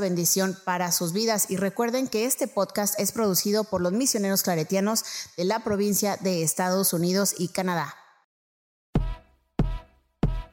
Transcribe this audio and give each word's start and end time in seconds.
bendición 0.00 0.56
para 0.64 0.92
sus 0.92 1.12
vidas. 1.12 1.50
Y 1.50 1.56
recuerden 1.56 2.08
que 2.08 2.24
este 2.24 2.48
podcast 2.48 2.98
es 2.98 3.12
producido 3.12 3.64
por 3.64 3.80
los 3.80 3.92
misioneros 3.92 4.42
claretianos 4.42 5.04
de 5.36 5.44
la 5.44 5.64
provincia 5.64 6.16
de 6.20 6.42
Estados 6.42 6.92
Unidos 6.92 7.34
y 7.38 7.48
Canadá. 7.48 7.94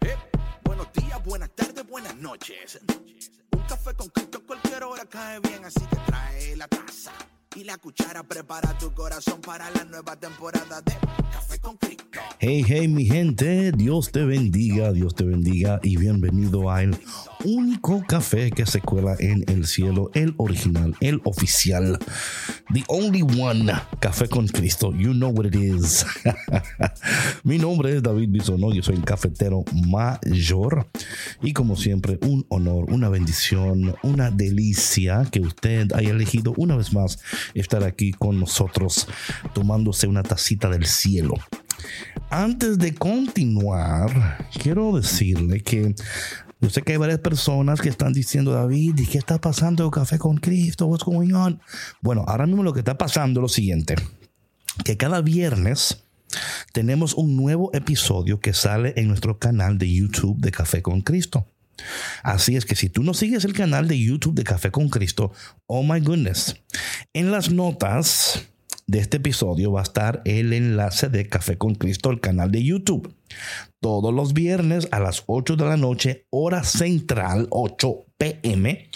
Eh, 0.01 0.17
buenos 0.63 0.91
días, 0.93 1.23
buenas 1.23 1.49
tardes, 1.55 1.87
buenas 1.87 2.15
noches. 2.15 2.79
Un 3.51 3.63
café 3.67 3.93
con 3.95 4.09
Cristo 4.09 4.41
cualquier 4.45 4.83
hora 4.83 5.05
cae 5.05 5.39
bien, 5.39 5.65
así 5.65 5.79
que 5.79 5.97
trae 6.07 6.55
la 6.55 6.67
taza 6.67 7.11
la 7.63 7.77
cuchara. 7.77 8.23
Prepara 8.23 8.77
tu 8.77 8.93
corazón 8.93 9.41
para 9.41 9.69
la 9.71 9.83
nueva 9.85 10.15
temporada 10.15 10.81
de 10.81 10.93
Café 11.31 11.59
con 11.59 11.77
Cristo. 11.77 12.01
Hey, 12.39 12.63
hey, 12.67 12.87
mi 12.87 13.05
gente, 13.05 13.71
Dios 13.71 14.11
te 14.11 14.25
bendiga, 14.25 14.91
Dios 14.91 15.15
te 15.15 15.23
bendiga 15.23 15.79
y 15.83 15.97
bienvenido 15.97 16.69
a 16.71 16.81
el 16.83 16.97
único 17.45 18.03
café 18.07 18.51
que 18.51 18.65
se 18.65 18.81
cuela 18.81 19.15
en 19.19 19.43
el 19.47 19.65
cielo, 19.65 20.09
el 20.13 20.33
original, 20.37 20.95
el 20.99 21.21
oficial, 21.23 21.99
the 22.73 22.83
only 22.87 23.21
one, 23.21 23.71
Café 23.99 24.27
con 24.27 24.47
Cristo. 24.47 24.91
You 24.93 25.13
know 25.13 25.29
what 25.29 25.45
it 25.45 25.55
is. 25.55 26.05
mi 27.43 27.57
nombre 27.57 27.95
es 27.95 28.03
David 28.03 28.29
Bisono, 28.29 28.73
yo 28.73 28.81
soy 28.81 28.95
el 28.95 29.05
cafetero 29.05 29.63
mayor 29.87 30.87
y 31.41 31.53
como 31.53 31.75
siempre, 31.75 32.17
un 32.23 32.45
honor, 32.49 32.91
una 32.91 33.09
bendición, 33.09 33.95
una 34.03 34.31
delicia 34.31 35.27
que 35.31 35.41
usted 35.41 35.91
haya 35.93 36.09
elegido 36.09 36.53
una 36.57 36.75
vez 36.75 36.91
más 36.93 37.19
estar 37.53 37.83
aquí 37.83 38.11
con 38.11 38.39
nosotros 38.39 39.07
tomándose 39.53 40.07
una 40.07 40.23
tacita 40.23 40.69
del 40.69 40.85
cielo. 40.85 41.33
Antes 42.29 42.77
de 42.77 42.93
continuar, 42.93 44.47
quiero 44.61 44.95
decirle 44.95 45.61
que 45.61 45.95
yo 46.61 46.69
sé 46.69 46.83
que 46.83 46.91
hay 46.91 46.97
varias 46.97 47.19
personas 47.19 47.81
que 47.81 47.89
están 47.89 48.13
diciendo, 48.13 48.51
David, 48.51 48.99
¿y 48.99 49.07
qué 49.07 49.17
está 49.17 49.41
pasando 49.41 49.89
Café 49.89 50.19
con 50.19 50.37
Cristo? 50.37 50.85
What's 50.85 51.03
going 51.03 51.33
on? 51.33 51.59
Bueno, 52.01 52.23
ahora 52.27 52.45
mismo 52.45 52.61
lo 52.61 52.71
que 52.71 52.79
está 52.79 52.97
pasando 52.97 53.39
es 53.39 53.41
lo 53.41 53.49
siguiente, 53.49 53.95
que 54.85 54.95
cada 54.95 55.21
viernes 55.21 56.03
tenemos 56.71 57.15
un 57.15 57.35
nuevo 57.35 57.71
episodio 57.73 58.39
que 58.39 58.53
sale 58.53 58.93
en 58.95 59.07
nuestro 59.07 59.39
canal 59.39 59.77
de 59.77 59.91
YouTube 59.91 60.39
de 60.39 60.51
Café 60.51 60.81
con 60.81 61.01
Cristo. 61.01 61.47
Así 62.23 62.55
es 62.55 62.65
que 62.65 62.75
si 62.75 62.89
tú 62.89 63.03
no 63.03 63.13
sigues 63.13 63.45
el 63.45 63.53
canal 63.53 63.87
de 63.87 63.99
YouTube 63.99 64.35
de 64.35 64.43
Café 64.43 64.71
con 64.71 64.89
Cristo, 64.89 65.31
oh 65.67 65.83
my 65.83 65.99
goodness, 65.99 66.55
en 67.13 67.31
las 67.31 67.51
notas 67.51 68.47
de 68.87 68.99
este 68.99 69.17
episodio 69.17 69.71
va 69.71 69.79
a 69.79 69.83
estar 69.83 70.21
el 70.25 70.51
enlace 70.51 71.07
de 71.07 71.27
Café 71.27 71.57
con 71.57 71.75
Cristo, 71.75 72.11
el 72.11 72.19
canal 72.19 72.51
de 72.51 72.63
YouTube. 72.63 73.15
Todos 73.79 74.13
los 74.13 74.33
viernes 74.33 74.87
a 74.91 74.99
las 74.99 75.23
8 75.27 75.55
de 75.55 75.65
la 75.65 75.77
noche, 75.77 76.25
hora 76.29 76.63
central, 76.63 77.47
8 77.51 78.05
pm, 78.17 78.89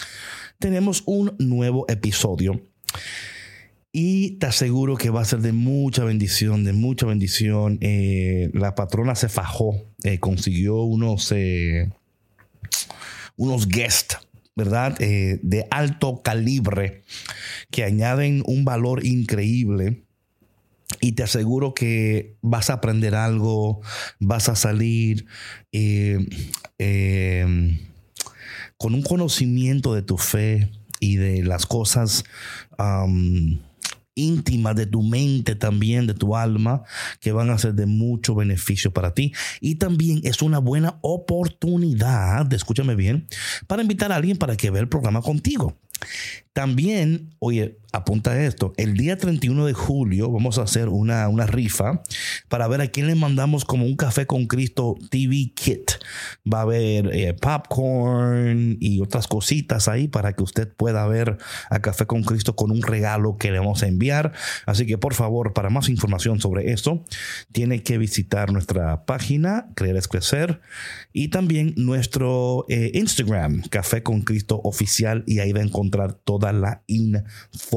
tenemos 0.58 1.02
un 1.06 1.34
nuevo 1.38 1.86
episodio. 1.88 2.60
Y 3.90 4.32
te 4.32 4.46
aseguro 4.46 4.98
que 4.98 5.08
va 5.08 5.22
a 5.22 5.24
ser 5.24 5.38
de 5.40 5.52
mucha 5.52 6.04
bendición, 6.04 6.64
de 6.64 6.74
mucha 6.74 7.06
bendición. 7.06 7.78
Eh, 7.80 8.50
la 8.52 8.74
patrona 8.74 9.14
se 9.14 9.30
fajó, 9.30 9.74
eh, 10.04 10.18
consiguió 10.18 10.82
unos, 10.82 11.32
eh, 11.32 11.90
unos 13.36 13.68
guests 13.68 14.18
¿verdad? 14.56 14.96
Eh, 15.00 15.38
de 15.42 15.68
alto 15.70 16.22
calibre 16.22 17.02
que 17.70 17.84
añaden 17.84 18.42
un 18.46 18.64
valor 18.64 19.04
increíble. 19.04 20.02
Y 21.00 21.12
te 21.12 21.24
aseguro 21.24 21.74
que 21.74 22.36
vas 22.40 22.70
a 22.70 22.74
aprender 22.74 23.14
algo, 23.14 23.82
vas 24.18 24.48
a 24.48 24.56
salir 24.56 25.26
eh, 25.72 26.26
eh, 26.78 27.80
con 28.78 28.94
un 28.94 29.02
conocimiento 29.02 29.94
de 29.94 30.02
tu 30.02 30.16
fe 30.16 30.70
y 30.98 31.16
de 31.16 31.42
las 31.42 31.66
cosas 31.66 32.24
íntimas 34.16 34.74
de 34.74 34.86
tu 34.86 35.02
mente 35.02 35.54
también, 35.54 36.08
de 36.08 36.14
tu 36.14 36.34
alma, 36.34 36.82
que 37.20 37.30
van 37.30 37.50
a 37.50 37.58
ser 37.58 37.74
de 37.74 37.86
mucho 37.86 38.34
beneficio 38.34 38.92
para 38.92 39.14
ti. 39.14 39.32
Y 39.60 39.76
también 39.76 40.20
es 40.24 40.42
una 40.42 40.58
buena 40.58 40.98
oportunidad, 41.02 42.52
escúchame 42.52 42.96
bien, 42.96 43.28
para 43.68 43.82
invitar 43.82 44.10
a 44.10 44.16
alguien 44.16 44.36
para 44.36 44.56
que 44.56 44.70
vea 44.70 44.82
el 44.82 44.88
programa 44.88 45.22
contigo. 45.22 45.76
También, 46.52 47.34
oye, 47.38 47.78
apunta 47.92 48.42
esto, 48.42 48.72
el 48.76 48.96
día 48.96 49.16
31 49.16 49.66
de 49.66 49.72
julio 49.72 50.30
vamos 50.30 50.58
a 50.58 50.62
hacer 50.62 50.88
una, 50.88 51.28
una, 51.28 51.46
rifa 51.46 52.02
para 52.48 52.66
ver 52.68 52.80
a 52.80 52.88
quién 52.88 53.06
le 53.06 53.14
mandamos 53.14 53.64
como 53.64 53.84
un 53.84 53.96
café 53.96 54.26
con 54.26 54.46
Cristo 54.46 54.96
TV 55.10 55.52
kit. 55.54 55.92
Va 56.52 56.58
a 56.58 56.62
haber 56.62 57.14
eh, 57.14 57.34
popcorn 57.34 58.76
y 58.80 59.00
otras 59.00 59.26
cositas 59.28 59.88
ahí 59.88 60.08
para 60.08 60.32
que 60.34 60.42
usted 60.42 60.68
pueda 60.68 61.06
ver 61.06 61.38
a 61.70 61.80
Café 61.80 62.06
con 62.06 62.22
Cristo 62.22 62.56
con 62.56 62.70
un 62.70 62.82
regalo 62.82 63.36
que 63.36 63.50
le 63.50 63.58
vamos 63.58 63.82
a 63.82 63.86
enviar. 63.86 64.32
Así 64.66 64.86
que 64.86 64.98
por 64.98 65.14
favor, 65.14 65.52
para 65.52 65.70
más 65.70 65.88
información 65.88 66.40
sobre 66.40 66.72
esto, 66.72 67.04
tiene 67.52 67.82
que 67.82 67.98
visitar 67.98 68.52
nuestra 68.52 69.04
página, 69.04 69.68
Creer 69.74 69.96
es 69.96 70.08
Crecer, 70.08 70.60
y 71.12 71.28
también 71.28 71.74
nuestro 71.76 72.66
eh, 72.68 72.90
Instagram, 72.94 73.62
Café 73.68 74.02
con 74.02 74.22
Cristo 74.22 74.60
Oficial, 74.64 75.24
y 75.26 75.38
ahí 75.38 75.52
va 75.52 75.60
a 75.60 75.64
encontrar 75.64 76.14
toda 76.14 76.52
la 76.52 76.82
información. 76.86 77.75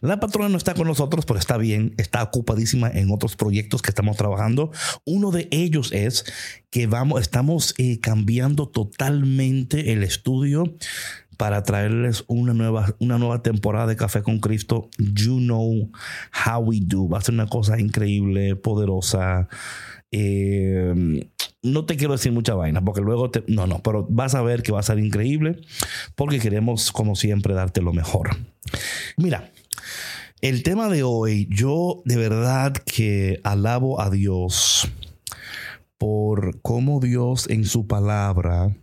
La 0.00 0.20
patrona 0.20 0.48
no 0.48 0.56
está 0.56 0.74
con 0.74 0.86
nosotros, 0.86 1.24
pero 1.26 1.38
está 1.38 1.56
bien, 1.56 1.94
está 1.96 2.22
ocupadísima 2.22 2.90
en 2.90 3.10
otros 3.12 3.36
proyectos 3.36 3.82
que 3.82 3.90
estamos 3.90 4.16
trabajando. 4.16 4.70
Uno 5.04 5.30
de 5.30 5.48
ellos 5.50 5.92
es 5.92 6.24
que 6.70 6.86
vamos, 6.86 7.20
estamos 7.20 7.74
eh, 7.78 8.00
cambiando 8.00 8.68
totalmente 8.68 9.92
el 9.92 10.02
estudio 10.02 10.74
para 11.36 11.62
traerles 11.62 12.24
una 12.26 12.54
nueva, 12.54 12.94
una 12.98 13.18
nueva 13.18 13.42
temporada 13.42 13.86
de 13.86 13.96
Café 13.96 14.22
con 14.22 14.38
Cristo. 14.38 14.88
You 14.98 15.38
know 15.38 15.90
how 16.46 16.60
we 16.60 16.80
do. 16.80 17.08
Va 17.08 17.18
a 17.18 17.22
ser 17.22 17.34
una 17.34 17.46
cosa 17.46 17.78
increíble, 17.78 18.56
poderosa. 18.56 19.48
Eh, 20.16 21.26
no 21.64 21.86
te 21.86 21.96
quiero 21.96 22.12
decir 22.12 22.30
mucha 22.30 22.54
vaina, 22.54 22.80
porque 22.84 23.00
luego 23.00 23.32
te, 23.32 23.42
no, 23.48 23.66
no, 23.66 23.82
pero 23.82 24.06
vas 24.08 24.36
a 24.36 24.42
ver 24.42 24.62
que 24.62 24.70
va 24.70 24.78
a 24.78 24.84
ser 24.84 25.00
increíble, 25.00 25.60
porque 26.14 26.38
queremos, 26.38 26.92
como 26.92 27.16
siempre, 27.16 27.52
darte 27.52 27.82
lo 27.82 27.92
mejor. 27.92 28.36
Mira, 29.16 29.50
el 30.40 30.62
tema 30.62 30.88
de 30.88 31.02
hoy, 31.02 31.48
yo 31.50 32.00
de 32.04 32.16
verdad 32.16 32.74
que 32.74 33.40
alabo 33.42 34.00
a 34.00 34.08
Dios 34.08 34.88
por 35.98 36.60
cómo 36.60 37.00
Dios 37.00 37.50
en 37.50 37.64
su 37.64 37.88
palabra 37.88 38.76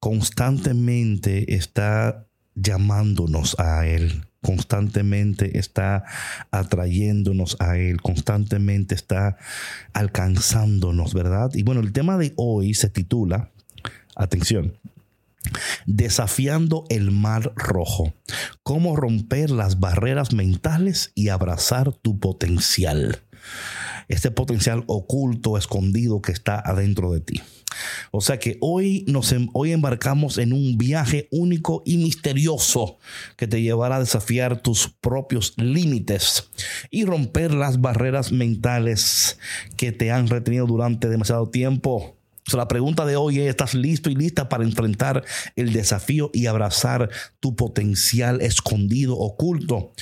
constantemente 0.00 1.54
está 1.54 2.28
llamándonos 2.54 3.58
a 3.58 3.86
Él 3.86 4.27
constantemente 4.42 5.58
está 5.58 6.04
atrayéndonos 6.50 7.56
a 7.60 7.76
Él, 7.76 8.00
constantemente 8.00 8.94
está 8.94 9.36
alcanzándonos, 9.92 11.14
¿verdad? 11.14 11.50
Y 11.54 11.62
bueno, 11.62 11.80
el 11.80 11.92
tema 11.92 12.18
de 12.18 12.32
hoy 12.36 12.74
se 12.74 12.88
titula, 12.88 13.50
atención, 14.14 14.74
Desafiando 15.86 16.84
el 16.90 17.10
mar 17.10 17.52
rojo. 17.56 18.12
Cómo 18.62 18.96
romper 18.96 19.50
las 19.50 19.80
barreras 19.80 20.32
mentales 20.32 21.12
y 21.14 21.28
abrazar 21.28 21.92
tu 21.92 22.18
potencial. 22.18 23.22
Este 24.08 24.30
potencial 24.30 24.84
oculto, 24.86 25.56
escondido 25.56 26.20
que 26.20 26.32
está 26.32 26.58
adentro 26.58 27.12
de 27.12 27.20
ti. 27.20 27.42
O 28.10 28.20
sea 28.20 28.38
que 28.38 28.56
hoy 28.60 29.04
nos 29.08 29.32
em, 29.32 29.48
hoy 29.52 29.72
embarcamos 29.72 30.38
en 30.38 30.52
un 30.52 30.78
viaje 30.78 31.28
único 31.30 31.82
y 31.84 31.96
misterioso 31.98 32.98
que 33.36 33.46
te 33.46 33.62
llevará 33.62 33.96
a 33.96 34.00
desafiar 34.00 34.62
tus 34.62 34.88
propios 35.00 35.54
límites 35.56 36.50
y 36.90 37.04
romper 37.04 37.52
las 37.52 37.80
barreras 37.80 38.32
mentales 38.32 39.38
que 39.76 39.92
te 39.92 40.10
han 40.10 40.28
retenido 40.28 40.66
durante 40.66 41.08
demasiado 41.08 41.48
tiempo. 41.48 42.16
O 42.46 42.50
sea, 42.50 42.58
la 42.58 42.68
pregunta 42.68 43.04
de 43.04 43.16
hoy 43.16 43.40
es, 43.40 43.50
¿estás 43.50 43.74
listo 43.74 44.08
y 44.08 44.14
lista 44.14 44.48
para 44.48 44.64
enfrentar 44.64 45.22
el 45.54 45.74
desafío 45.74 46.30
y 46.32 46.46
abrazar 46.46 47.10
tu 47.40 47.54
potencial 47.56 48.40
escondido, 48.40 49.18
oculto? 49.18 49.92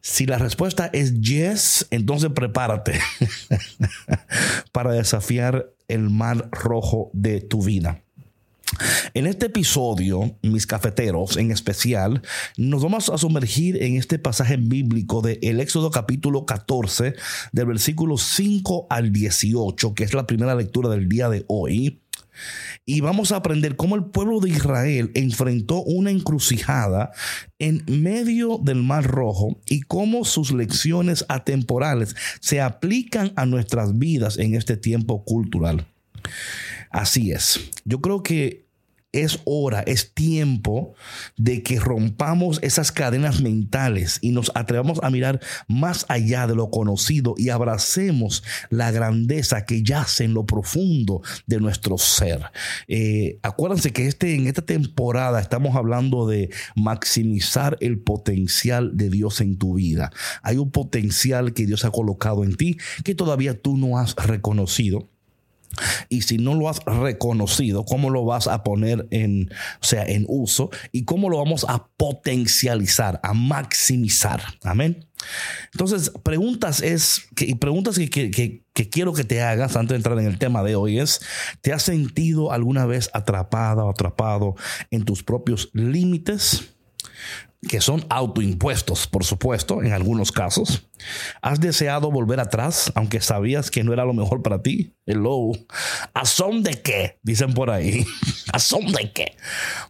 Si 0.00 0.26
la 0.26 0.38
respuesta 0.38 0.90
es 0.92 1.20
yes, 1.20 1.86
entonces 1.90 2.30
prepárate 2.32 3.00
para 4.72 4.92
desafiar 4.92 5.73
el 5.88 6.10
mar 6.10 6.48
rojo 6.52 7.10
de 7.12 7.40
tu 7.40 7.62
vida. 7.62 8.04
En 9.12 9.26
este 9.26 9.46
episodio, 9.46 10.36
mis 10.42 10.66
cafeteros 10.66 11.36
en 11.36 11.50
especial, 11.50 12.22
nos 12.56 12.82
vamos 12.82 13.08
a 13.08 13.18
sumergir 13.18 13.82
en 13.82 13.96
este 13.96 14.18
pasaje 14.18 14.56
bíblico 14.56 15.20
de 15.20 15.38
el 15.42 15.60
Éxodo 15.60 15.90
capítulo 15.90 16.46
14, 16.46 17.14
del 17.52 17.66
versículo 17.66 18.18
5 18.18 18.86
al 18.90 19.12
18, 19.12 19.94
que 19.94 20.04
es 20.04 20.14
la 20.14 20.26
primera 20.26 20.54
lectura 20.54 20.88
del 20.88 21.08
día 21.08 21.28
de 21.28 21.44
hoy. 21.46 22.00
Y 22.86 23.00
vamos 23.00 23.32
a 23.32 23.36
aprender 23.36 23.76
cómo 23.76 23.96
el 23.96 24.04
pueblo 24.04 24.40
de 24.40 24.50
Israel 24.50 25.10
enfrentó 25.14 25.82
una 25.82 26.10
encrucijada 26.10 27.12
en 27.58 27.82
medio 27.88 28.58
del 28.62 28.82
Mar 28.82 29.04
Rojo 29.04 29.58
y 29.66 29.82
cómo 29.82 30.24
sus 30.24 30.52
lecciones 30.52 31.24
atemporales 31.28 32.14
se 32.40 32.60
aplican 32.60 33.32
a 33.36 33.46
nuestras 33.46 33.98
vidas 33.98 34.38
en 34.38 34.54
este 34.54 34.76
tiempo 34.76 35.24
cultural. 35.24 35.86
Así 36.90 37.32
es. 37.32 37.60
Yo 37.84 38.00
creo 38.00 38.22
que 38.22 38.63
es 39.14 39.40
hora, 39.44 39.80
es 39.80 40.12
tiempo 40.12 40.94
de 41.36 41.62
que 41.62 41.78
rompamos 41.78 42.58
esas 42.62 42.92
cadenas 42.92 43.40
mentales 43.40 44.18
y 44.20 44.30
nos 44.30 44.50
atrevamos 44.54 44.98
a 45.02 45.10
mirar 45.10 45.40
más 45.68 46.04
allá 46.08 46.46
de 46.46 46.54
lo 46.54 46.70
conocido 46.70 47.34
y 47.36 47.48
abracemos 47.48 48.42
la 48.70 48.90
grandeza 48.90 49.64
que 49.64 49.82
yace 49.82 50.24
en 50.24 50.34
lo 50.34 50.46
profundo 50.46 51.22
de 51.46 51.60
nuestro 51.60 51.98
ser. 51.98 52.40
Eh, 52.88 53.38
acuérdense 53.42 53.92
que 53.92 54.06
este, 54.06 54.34
en 54.34 54.46
esta 54.46 54.62
temporada 54.62 55.40
estamos 55.40 55.76
hablando 55.76 56.26
de 56.26 56.50
maximizar 56.74 57.76
el 57.80 57.98
potencial 58.00 58.96
de 58.96 59.10
Dios 59.10 59.40
en 59.40 59.58
tu 59.58 59.74
vida. 59.74 60.10
Hay 60.42 60.56
un 60.56 60.70
potencial 60.70 61.52
que 61.52 61.66
Dios 61.66 61.84
ha 61.84 61.90
colocado 61.90 62.44
en 62.44 62.56
ti 62.56 62.78
que 63.04 63.14
todavía 63.14 63.60
tú 63.60 63.76
no 63.76 63.98
has 63.98 64.14
reconocido 64.16 65.08
y 66.08 66.22
si 66.22 66.38
no 66.38 66.54
lo 66.54 66.68
has 66.68 66.84
reconocido, 66.84 67.84
¿cómo 67.84 68.10
lo 68.10 68.24
vas 68.24 68.46
a 68.46 68.62
poner 68.62 69.06
en, 69.10 69.50
o 69.80 69.84
sea, 69.84 70.04
en 70.04 70.24
uso? 70.28 70.70
¿Y 70.92 71.04
cómo 71.04 71.30
lo 71.30 71.38
vamos 71.38 71.64
a 71.68 71.88
potencializar, 71.96 73.20
a 73.22 73.34
maximizar? 73.34 74.42
Amén. 74.62 75.06
Entonces, 75.72 76.12
preguntas 76.22 76.82
es, 76.82 77.26
que, 77.34 77.54
preguntas 77.56 77.98
que, 77.98 78.30
que, 78.30 78.90
quiero 78.90 79.12
que 79.12 79.24
te 79.24 79.42
hagas 79.42 79.76
antes 79.76 79.90
de 79.90 79.96
entrar 79.96 80.18
en 80.18 80.26
el 80.26 80.38
tema 80.38 80.62
de 80.62 80.76
hoy 80.76 80.98
es, 80.98 81.20
¿te 81.60 81.72
has 81.72 81.82
sentido 81.82 82.52
alguna 82.52 82.86
vez 82.86 83.10
atrapada 83.12 83.84
o 83.84 83.90
atrapado 83.90 84.54
en 84.90 85.04
tus 85.04 85.22
propios 85.22 85.70
límites? 85.72 86.73
Que 87.68 87.80
son 87.80 88.04
autoimpuestos, 88.08 89.06
por 89.06 89.24
supuesto, 89.24 89.82
en 89.82 89.92
algunos 89.92 90.32
casos. 90.32 90.88
¿Has 91.42 91.60
deseado 91.60 92.10
volver 92.10 92.40
atrás, 92.40 92.92
aunque 92.94 93.20
sabías 93.20 93.70
que 93.70 93.84
no 93.84 93.92
era 93.92 94.04
lo 94.04 94.14
mejor 94.14 94.42
para 94.42 94.62
ti? 94.62 94.94
Hello. 95.06 95.52
¿A 96.14 96.24
son 96.24 96.62
de 96.62 96.80
qué? 96.82 97.18
Dicen 97.22 97.54
por 97.54 97.70
ahí. 97.70 98.04
¿A 98.52 98.58
de 98.58 99.12
qué? 99.12 99.36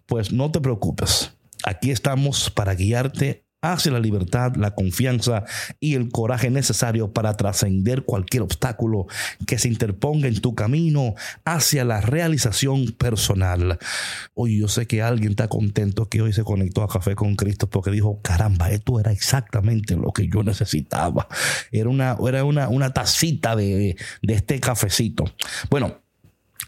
Pues 0.07 0.33
no 0.33 0.51
te 0.51 0.61
preocupes. 0.61 1.33
Aquí 1.65 1.91
estamos 1.91 2.51
para 2.51 2.75
guiarte 2.75 3.44
hacia 3.73 3.93
la 3.93 4.01
libertad, 4.01 4.57
la 4.57 4.75
confianza 4.75 5.45
y 5.81 5.95
el 5.95 6.11
coraje 6.11 6.51
necesario 6.51 7.13
para 7.13 7.37
trascender 7.37 8.05
cualquier 8.05 8.43
obstáculo 8.43 9.07
que 9.47 9.59
se 9.59 9.69
interponga 9.69 10.29
en 10.29 10.41
tu 10.41 10.55
camino 10.55 11.15
hacia 11.45 11.85
la 11.85 12.01
realización 12.01 12.93
personal. 12.93 13.79
Hoy 14.35 14.59
yo 14.59 14.69
sé 14.69 14.87
que 14.87 15.03
alguien 15.03 15.31
está 15.31 15.49
contento 15.49 16.09
que 16.09 16.23
hoy 16.23 16.33
se 16.33 16.45
conectó 16.45 16.83
a 16.83 16.89
Café 16.89 17.15
con 17.15 17.37
Cristo 17.37 17.69
porque 17.69 17.91
dijo, 17.91 18.21
caramba, 18.23 18.71
esto 18.71 19.01
era 19.01 19.13
exactamente 19.13 19.97
lo 19.97 20.13
que 20.13 20.29
yo 20.29 20.43
necesitaba. 20.43 21.27
Era 21.73 21.89
una, 21.89 22.17
era 22.27 22.45
una, 22.45 22.69
una 22.69 22.93
tacita 22.93 23.57
de, 23.57 23.97
de 24.23 24.35
este 24.35 24.61
cafecito. 24.61 25.25
Bueno, 25.71 26.05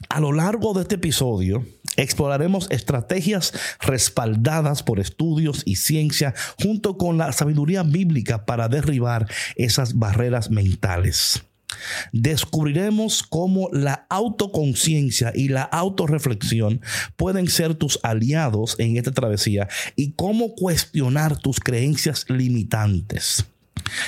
a 0.09 0.21
lo 0.21 0.33
largo 0.33 0.75
de 0.75 0.83
este 0.83 0.97
episodio, 0.97 1.65
exploraremos 1.97 2.69
estrategias 2.71 3.53
respaldadas 3.81 4.83
por 4.83 5.01
estudios 5.01 5.63
y 5.65 5.77
ciencia 5.77 6.35
junto 6.63 6.97
con 6.97 7.19
la 7.19 7.33
sabiduría 7.33 7.83
bíblica 7.83 8.45
para 8.45 8.69
derribar 8.69 9.27
esas 9.57 9.99
barreras 9.99 10.51
mentales. 10.51 11.43
Descubriremos 12.13 13.23
cómo 13.23 13.69
la 13.73 14.07
autoconciencia 14.09 15.33
y 15.35 15.49
la 15.49 15.63
autorreflexión 15.63 16.81
pueden 17.17 17.49
ser 17.49 17.75
tus 17.75 17.99
aliados 18.03 18.77
en 18.79 18.97
esta 18.97 19.13
travesía 19.13 19.69
y 19.95 20.13
cómo 20.13 20.55
cuestionar 20.55 21.37
tus 21.39 21.61
creencias 21.61 22.27
limitantes. 22.29 23.47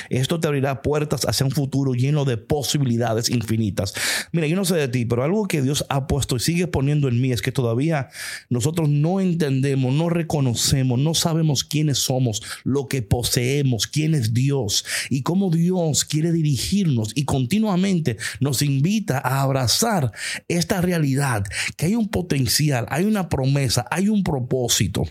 Esto 0.09 0.39
te 0.39 0.47
abrirá 0.47 0.81
puertas 0.81 1.25
hacia 1.25 1.45
un 1.45 1.51
futuro 1.51 1.93
lleno 1.93 2.25
de 2.25 2.37
posibilidades 2.37 3.29
infinitas. 3.29 3.93
Mira, 4.31 4.47
yo 4.47 4.55
no 4.55 4.65
sé 4.65 4.75
de 4.75 4.87
ti, 4.87 5.05
pero 5.05 5.23
algo 5.23 5.47
que 5.47 5.61
Dios 5.61 5.85
ha 5.89 6.07
puesto 6.07 6.35
y 6.35 6.39
sigue 6.39 6.67
poniendo 6.67 7.07
en 7.07 7.21
mí 7.21 7.31
es 7.31 7.41
que 7.41 7.51
todavía 7.51 8.09
nosotros 8.49 8.89
no 8.89 9.19
entendemos, 9.19 9.93
no 9.93 10.09
reconocemos, 10.09 10.99
no 10.99 11.13
sabemos 11.13 11.63
quiénes 11.63 11.99
somos, 11.99 12.41
lo 12.63 12.87
que 12.87 13.01
poseemos, 13.01 13.87
quién 13.87 14.15
es 14.15 14.33
Dios 14.33 14.85
y 15.09 15.23
cómo 15.23 15.49
Dios 15.49 16.05
quiere 16.05 16.31
dirigirnos 16.31 17.11
y 17.15 17.25
continuamente 17.25 18.17
nos 18.39 18.61
invita 18.61 19.19
a 19.19 19.41
abrazar 19.41 20.11
esta 20.47 20.81
realidad, 20.81 21.43
que 21.77 21.87
hay 21.87 21.95
un 21.95 22.09
potencial, 22.09 22.85
hay 22.89 23.05
una 23.05 23.29
promesa, 23.29 23.85
hay 23.89 24.09
un 24.09 24.23
propósito. 24.23 25.05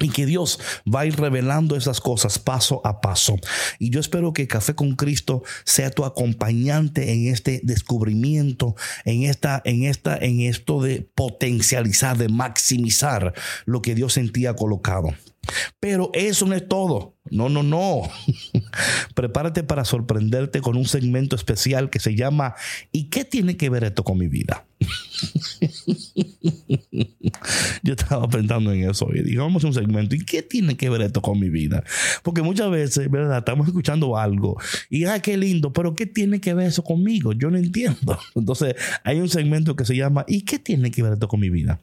Y 0.00 0.10
que 0.10 0.26
Dios 0.26 0.60
va 0.86 1.00
a 1.00 1.06
ir 1.06 1.18
revelando 1.18 1.74
esas 1.74 2.00
cosas 2.00 2.38
paso 2.38 2.80
a 2.84 3.00
paso. 3.00 3.36
Y 3.78 3.90
yo 3.90 4.00
espero 4.00 4.32
que 4.32 4.46
Café 4.46 4.74
con 4.74 4.94
Cristo 4.94 5.42
sea 5.64 5.90
tu 5.90 6.04
acompañante 6.04 7.12
en 7.12 7.26
este 7.26 7.60
descubrimiento, 7.64 8.76
en 9.04 9.24
esta, 9.24 9.60
en 9.64 9.84
esta, 9.84 10.16
en 10.16 10.40
esto 10.40 10.82
de 10.82 11.08
potencializar, 11.14 12.16
de 12.16 12.28
maximizar 12.28 13.34
lo 13.64 13.82
que 13.82 13.94
Dios 13.94 14.16
en 14.18 14.30
ti 14.30 14.46
ha 14.46 14.54
colocado. 14.54 15.14
Pero 15.80 16.10
eso 16.14 16.46
no 16.46 16.54
es 16.54 16.66
todo. 16.68 17.16
No, 17.30 17.48
no, 17.48 17.62
no. 17.62 18.02
Prepárate 19.14 19.62
para 19.62 19.84
sorprenderte 19.84 20.60
con 20.60 20.76
un 20.76 20.86
segmento 20.86 21.36
especial 21.36 21.90
que 21.90 21.98
se 21.98 22.14
llama 22.14 22.54
¿Y 22.92 23.10
qué 23.10 23.24
tiene 23.24 23.56
que 23.56 23.70
ver 23.70 23.84
esto 23.84 24.04
con 24.04 24.18
mi 24.18 24.28
vida? 24.28 24.66
Yo 27.82 27.94
estaba 27.94 28.28
pensando 28.28 28.72
en 28.72 28.88
eso 28.88 29.08
y 29.12 29.22
digamos 29.22 29.64
un 29.64 29.74
segmento, 29.74 30.14
¿y 30.14 30.24
qué 30.24 30.42
tiene 30.42 30.76
que 30.76 30.88
ver 30.90 31.02
esto 31.02 31.20
con 31.22 31.38
mi 31.38 31.48
vida? 31.48 31.82
Porque 32.22 32.42
muchas 32.42 32.70
veces, 32.70 33.10
¿verdad? 33.10 33.38
Estamos 33.38 33.66
escuchando 33.66 34.16
algo 34.16 34.56
y, 34.88 35.04
ah, 35.04 35.20
qué 35.20 35.36
lindo, 35.36 35.72
pero 35.72 35.94
¿qué 35.94 36.06
tiene 36.06 36.40
que 36.40 36.54
ver 36.54 36.68
eso 36.68 36.82
conmigo? 36.84 37.32
Yo 37.32 37.50
no 37.50 37.58
entiendo. 37.58 38.18
Entonces, 38.34 38.74
hay 39.04 39.20
un 39.20 39.28
segmento 39.28 39.76
que 39.76 39.84
se 39.84 39.96
llama 39.96 40.24
¿y 40.28 40.42
qué 40.42 40.58
tiene 40.58 40.90
que 40.90 41.02
ver 41.02 41.14
esto 41.14 41.28
con 41.28 41.40
mi 41.40 41.50
vida? 41.50 41.80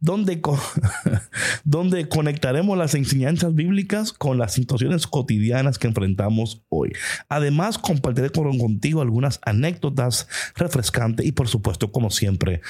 Donde, 0.00 0.40
conectaremos 2.08 2.78
las 2.78 2.94
enseñanzas 2.94 3.54
bíblicas 3.54 4.12
con 4.12 4.38
las 4.38 4.54
situaciones 4.54 5.06
cotidianas 5.06 5.78
que 5.78 5.88
enfrentamos 5.88 6.62
hoy. 6.68 6.92
Además, 7.28 7.78
compartiré 7.78 8.30
contigo 8.30 9.02
algunas 9.02 9.40
anécdotas 9.42 10.28
refrescantes 10.56 11.26
y, 11.26 11.32
por 11.32 11.48
supuesto, 11.48 11.92
como 11.92 12.10
siempre, 12.10 12.62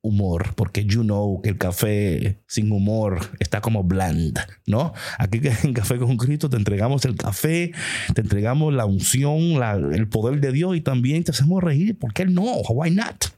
humor, 0.00 0.54
porque 0.54 0.84
you 0.84 1.02
know 1.02 1.40
que 1.42 1.50
el 1.50 1.58
café 1.58 2.40
sin 2.46 2.70
humor 2.70 3.18
está 3.40 3.60
como 3.60 3.82
bland, 3.82 4.38
¿no? 4.66 4.92
Aquí 5.18 5.40
en 5.64 5.72
Café 5.72 5.98
con 5.98 6.16
Cristo 6.16 6.48
te 6.48 6.56
entregamos 6.56 7.04
el 7.04 7.16
café, 7.16 7.72
te 8.14 8.20
entregamos 8.20 8.72
la 8.72 8.86
unción, 8.86 9.62
el 9.92 10.08
poder 10.08 10.40
de 10.40 10.52
Dios 10.52 10.76
y 10.76 10.80
también 10.80 11.24
te 11.24 11.32
hacemos 11.32 11.62
reír, 11.62 11.98
¿por 11.98 12.12
qué 12.12 12.26
no? 12.26 12.44
Why 12.70 12.90
not? 12.92 13.37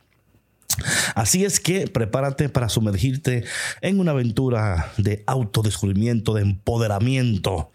Así 1.14 1.44
es 1.44 1.60
que 1.60 1.86
prepárate 1.86 2.48
para 2.48 2.68
sumergirte 2.68 3.44
en 3.80 4.00
una 4.00 4.12
aventura 4.12 4.92
de 4.96 5.22
autodescubrimiento, 5.26 6.34
de 6.34 6.42
empoderamiento 6.42 7.70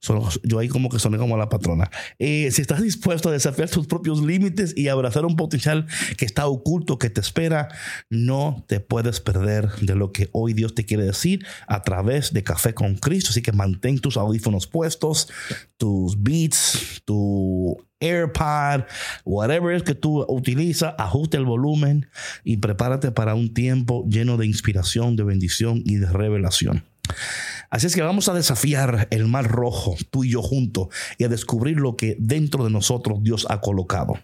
yo 0.00 0.58
ahí 0.58 0.68
como 0.68 0.88
que 0.88 0.98
soné 0.98 1.18
como 1.18 1.36
la 1.36 1.48
patrona. 1.48 1.90
Eh, 2.18 2.50
si 2.52 2.62
estás 2.62 2.82
dispuesto 2.82 3.28
a 3.28 3.32
desafiar 3.32 3.68
tus 3.68 3.86
propios 3.86 4.22
límites 4.22 4.74
y 4.76 4.88
abrazar 4.88 5.24
un 5.24 5.36
potencial 5.36 5.86
que 6.16 6.24
está 6.24 6.46
oculto, 6.46 6.98
que 6.98 7.10
te 7.10 7.20
espera, 7.20 7.68
no 8.08 8.64
te 8.68 8.80
puedes 8.80 9.20
perder 9.20 9.70
de 9.80 9.94
lo 9.94 10.12
que 10.12 10.28
hoy 10.32 10.54
Dios 10.54 10.74
te 10.74 10.84
quiere 10.84 11.04
decir 11.04 11.44
a 11.66 11.82
través 11.82 12.32
de 12.32 12.44
Café 12.44 12.74
con 12.74 12.96
Cristo. 12.96 13.30
Así 13.30 13.42
que 13.42 13.52
mantén 13.52 13.98
tus 13.98 14.16
audífonos 14.16 14.66
puestos, 14.66 15.28
tus 15.76 16.22
beats, 16.22 17.02
tu 17.04 17.76
AirPod, 18.00 18.84
whatever 19.24 19.74
es 19.74 19.82
que 19.82 19.94
tú 19.94 20.24
utilizas, 20.28 20.94
ajuste 20.98 21.36
el 21.36 21.44
volumen 21.44 22.08
y 22.44 22.58
prepárate 22.58 23.10
para 23.10 23.34
un 23.34 23.52
tiempo 23.52 24.06
lleno 24.08 24.36
de 24.36 24.46
inspiración, 24.46 25.16
de 25.16 25.24
bendición 25.24 25.82
y 25.84 25.96
de 25.96 26.06
revelación. 26.06 26.84
Así 27.70 27.86
es 27.86 27.94
que 27.94 28.02
vamos 28.02 28.28
a 28.28 28.34
desafiar 28.34 29.08
el 29.10 29.26
mar 29.26 29.46
rojo, 29.46 29.96
tú 30.10 30.24
y 30.24 30.30
yo 30.30 30.42
juntos, 30.42 30.88
y 31.18 31.24
a 31.24 31.28
descubrir 31.28 31.78
lo 31.78 31.96
que 31.96 32.16
dentro 32.18 32.64
de 32.64 32.70
nosotros 32.70 33.22
Dios 33.22 33.46
ha 33.50 33.60
colocado. 33.60 34.14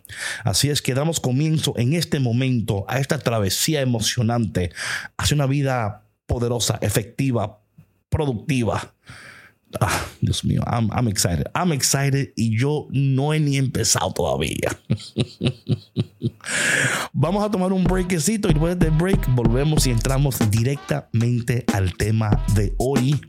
Así 0.44 0.70
es 0.70 0.80
que 0.80 0.94
damos 0.94 1.20
comienzo 1.20 1.74
en 1.76 1.92
este 1.92 2.20
momento 2.20 2.84
a 2.88 2.98
esta 2.98 3.18
travesía 3.18 3.80
emocionante 3.82 4.72
hacia 5.16 5.34
una 5.34 5.46
vida 5.46 6.04
poderosa, 6.26 6.78
efectiva, 6.80 7.60
productiva 8.08 8.94
Ah, 9.80 10.04
Dios 10.20 10.44
mío, 10.44 10.62
I'm, 10.66 10.90
I'm, 10.92 11.08
excited. 11.08 11.46
I'm 11.54 11.72
excited 11.72 12.32
y 12.36 12.58
yo 12.58 12.86
no 12.90 13.32
he 13.32 13.40
ni 13.40 13.56
empezado 13.56 14.12
todavía. 14.12 14.78
Vamos 17.12 17.44
a 17.44 17.50
tomar 17.50 17.72
un 17.72 17.84
breakcito 17.84 18.48
y 18.48 18.52
después 18.52 18.78
del 18.78 18.90
break 18.92 19.34
volvemos 19.34 19.86
y 19.86 19.90
entramos 19.90 20.38
directamente 20.50 21.64
al 21.72 21.94
tema 21.94 22.44
de 22.54 22.74
hoy 22.78 23.20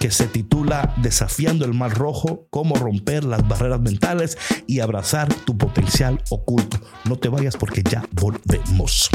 que 0.00 0.10
se 0.10 0.26
titula 0.26 0.94
Desafiando 0.96 1.66
el 1.66 1.74
Mar 1.74 1.92
Rojo, 1.92 2.46
cómo 2.50 2.74
romper 2.74 3.24
las 3.24 3.46
barreras 3.46 3.80
mentales 3.80 4.38
y 4.66 4.80
abrazar 4.80 5.32
tu 5.44 5.58
potencial 5.58 6.22
oculto. 6.30 6.78
No 7.04 7.16
te 7.16 7.28
vayas 7.28 7.56
porque 7.56 7.82
ya 7.82 8.02
volvemos. 8.12 9.10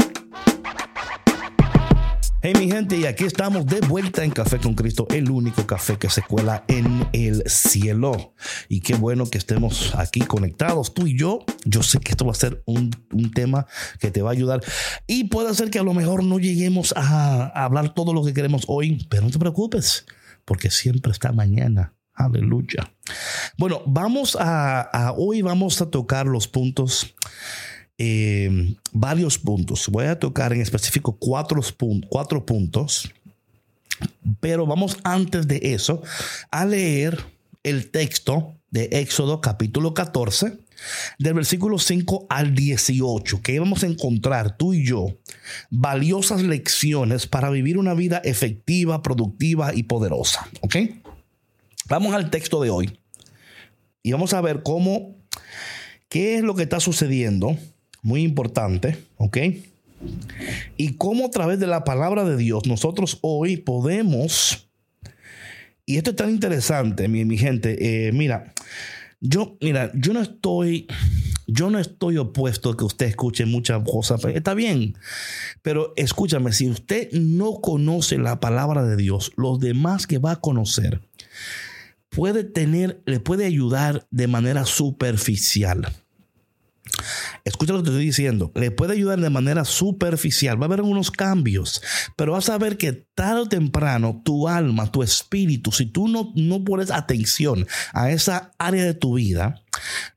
Hey 2.46 2.52
mi 2.56 2.70
gente, 2.70 2.96
y 2.96 3.06
aquí 3.06 3.24
estamos 3.24 3.66
de 3.66 3.80
vuelta 3.80 4.22
en 4.22 4.30
Café 4.30 4.58
con 4.58 4.74
Cristo, 4.74 5.08
el 5.10 5.32
único 5.32 5.66
café 5.66 5.98
que 5.98 6.08
se 6.08 6.22
cuela 6.22 6.62
en 6.68 7.08
el 7.12 7.42
cielo. 7.50 8.34
Y 8.68 8.82
qué 8.82 8.94
bueno 8.94 9.26
que 9.26 9.36
estemos 9.36 9.92
aquí 9.96 10.20
conectados, 10.20 10.94
tú 10.94 11.08
y 11.08 11.18
yo. 11.18 11.40
Yo 11.64 11.82
sé 11.82 11.98
que 11.98 12.12
esto 12.12 12.24
va 12.24 12.30
a 12.30 12.36
ser 12.36 12.62
un, 12.64 12.92
un 13.10 13.32
tema 13.32 13.66
que 13.98 14.12
te 14.12 14.22
va 14.22 14.30
a 14.30 14.32
ayudar. 14.32 14.60
Y 15.08 15.24
puede 15.24 15.52
ser 15.54 15.72
que 15.72 15.80
a 15.80 15.82
lo 15.82 15.92
mejor 15.92 16.22
no 16.22 16.38
lleguemos 16.38 16.94
a, 16.96 17.46
a 17.46 17.64
hablar 17.64 17.94
todo 17.94 18.14
lo 18.14 18.22
que 18.22 18.32
queremos 18.32 18.62
hoy, 18.68 19.04
pero 19.10 19.24
no 19.24 19.30
te 19.32 19.40
preocupes 19.40 20.06
porque 20.44 20.70
siempre 20.70 21.10
está 21.10 21.32
mañana. 21.32 21.96
Aleluya. 22.16 22.94
Bueno, 23.58 23.82
vamos 23.86 24.36
a, 24.40 25.12
hoy 25.16 25.42
vamos 25.42 25.82
a 25.82 25.90
tocar 25.90 26.26
los 26.26 26.48
puntos, 26.48 27.14
eh, 27.98 28.74
varios 28.92 29.38
puntos. 29.38 29.88
Voy 29.88 30.06
a 30.06 30.18
tocar 30.18 30.52
en 30.52 30.60
específico 30.60 31.16
cuatro, 31.18 31.60
cuatro 32.08 32.44
puntos, 32.44 33.12
pero 34.40 34.66
vamos 34.66 34.98
antes 35.04 35.46
de 35.46 35.60
eso 35.62 36.02
a 36.50 36.64
leer 36.64 37.18
el 37.62 37.90
texto 37.90 38.54
de 38.70 38.88
Éxodo 38.92 39.40
capítulo 39.40 39.94
14 39.94 40.58
del 41.18 41.34
versículo 41.34 41.78
5 41.78 42.26
al 42.28 42.54
18, 42.54 43.40
que 43.42 43.58
vamos 43.58 43.82
a 43.82 43.86
encontrar 43.86 44.56
tú 44.56 44.74
y 44.74 44.84
yo 44.84 45.18
valiosas 45.70 46.42
lecciones 46.42 47.26
para 47.26 47.50
vivir 47.50 47.78
una 47.78 47.94
vida 47.94 48.20
efectiva, 48.24 49.02
productiva 49.02 49.74
y 49.74 49.84
poderosa. 49.84 50.48
¿Ok? 50.60 50.76
Vamos 51.88 52.14
al 52.14 52.30
texto 52.30 52.60
de 52.60 52.70
hoy 52.70 52.98
y 54.02 54.12
vamos 54.12 54.34
a 54.34 54.40
ver 54.40 54.62
cómo, 54.62 55.16
qué 56.08 56.36
es 56.36 56.42
lo 56.42 56.54
que 56.54 56.64
está 56.64 56.80
sucediendo, 56.80 57.56
muy 58.06 58.22
importante, 58.22 58.96
¿ok? 59.16 59.38
Y 60.76 60.94
cómo 60.94 61.26
a 61.26 61.30
través 61.30 61.58
de 61.58 61.66
la 61.66 61.82
palabra 61.82 62.22
de 62.22 62.36
Dios 62.36 62.64
nosotros 62.66 63.18
hoy 63.20 63.56
podemos, 63.56 64.68
y 65.84 65.96
esto 65.96 66.10
es 66.10 66.16
tan 66.16 66.30
interesante, 66.30 67.08
mi, 67.08 67.24
mi 67.24 67.36
gente, 67.36 68.06
eh, 68.06 68.12
mira, 68.12 68.54
yo, 69.20 69.58
mira, 69.60 69.90
yo 69.92 70.12
no 70.12 70.20
estoy, 70.20 70.86
yo 71.48 71.68
no 71.68 71.80
estoy 71.80 72.18
opuesto 72.18 72.70
a 72.70 72.76
que 72.76 72.84
usted 72.84 73.06
escuche 73.06 73.44
muchas 73.44 73.82
cosas. 73.82 74.24
Está 74.26 74.54
bien, 74.54 74.96
pero 75.62 75.92
escúchame, 75.96 76.52
si 76.52 76.70
usted 76.70 77.10
no 77.10 77.60
conoce 77.60 78.18
la 78.18 78.38
palabra 78.38 78.84
de 78.84 78.96
Dios, 78.96 79.32
los 79.36 79.58
demás 79.58 80.06
que 80.06 80.18
va 80.18 80.30
a 80.30 80.40
conocer 80.40 81.00
puede 82.10 82.44
tener, 82.44 83.02
le 83.04 83.18
puede 83.18 83.46
ayudar 83.46 84.06
de 84.12 84.28
manera 84.28 84.64
superficial. 84.64 85.88
Escucha 87.44 87.72
lo 87.72 87.78
que 87.78 87.84
te 87.84 87.90
estoy 87.90 88.06
diciendo. 88.06 88.52
Le 88.54 88.70
puede 88.70 88.94
ayudar 88.94 89.20
de 89.20 89.30
manera 89.30 89.64
superficial. 89.64 90.60
Va 90.60 90.64
a 90.64 90.68
haber 90.68 90.82
unos 90.82 91.10
cambios, 91.10 91.82
pero 92.16 92.32
vas 92.32 92.48
a 92.48 92.58
ver 92.58 92.76
que 92.76 92.92
tarde 92.92 93.40
o 93.40 93.48
temprano 93.48 94.20
tu 94.24 94.48
alma, 94.48 94.92
tu 94.92 95.02
espíritu, 95.02 95.72
si 95.72 95.86
tú 95.86 96.08
no, 96.08 96.32
no 96.34 96.64
pones 96.64 96.90
atención 96.90 97.66
a 97.92 98.10
esa 98.10 98.52
área 98.58 98.84
de 98.84 98.94
tu 98.94 99.14
vida, 99.14 99.62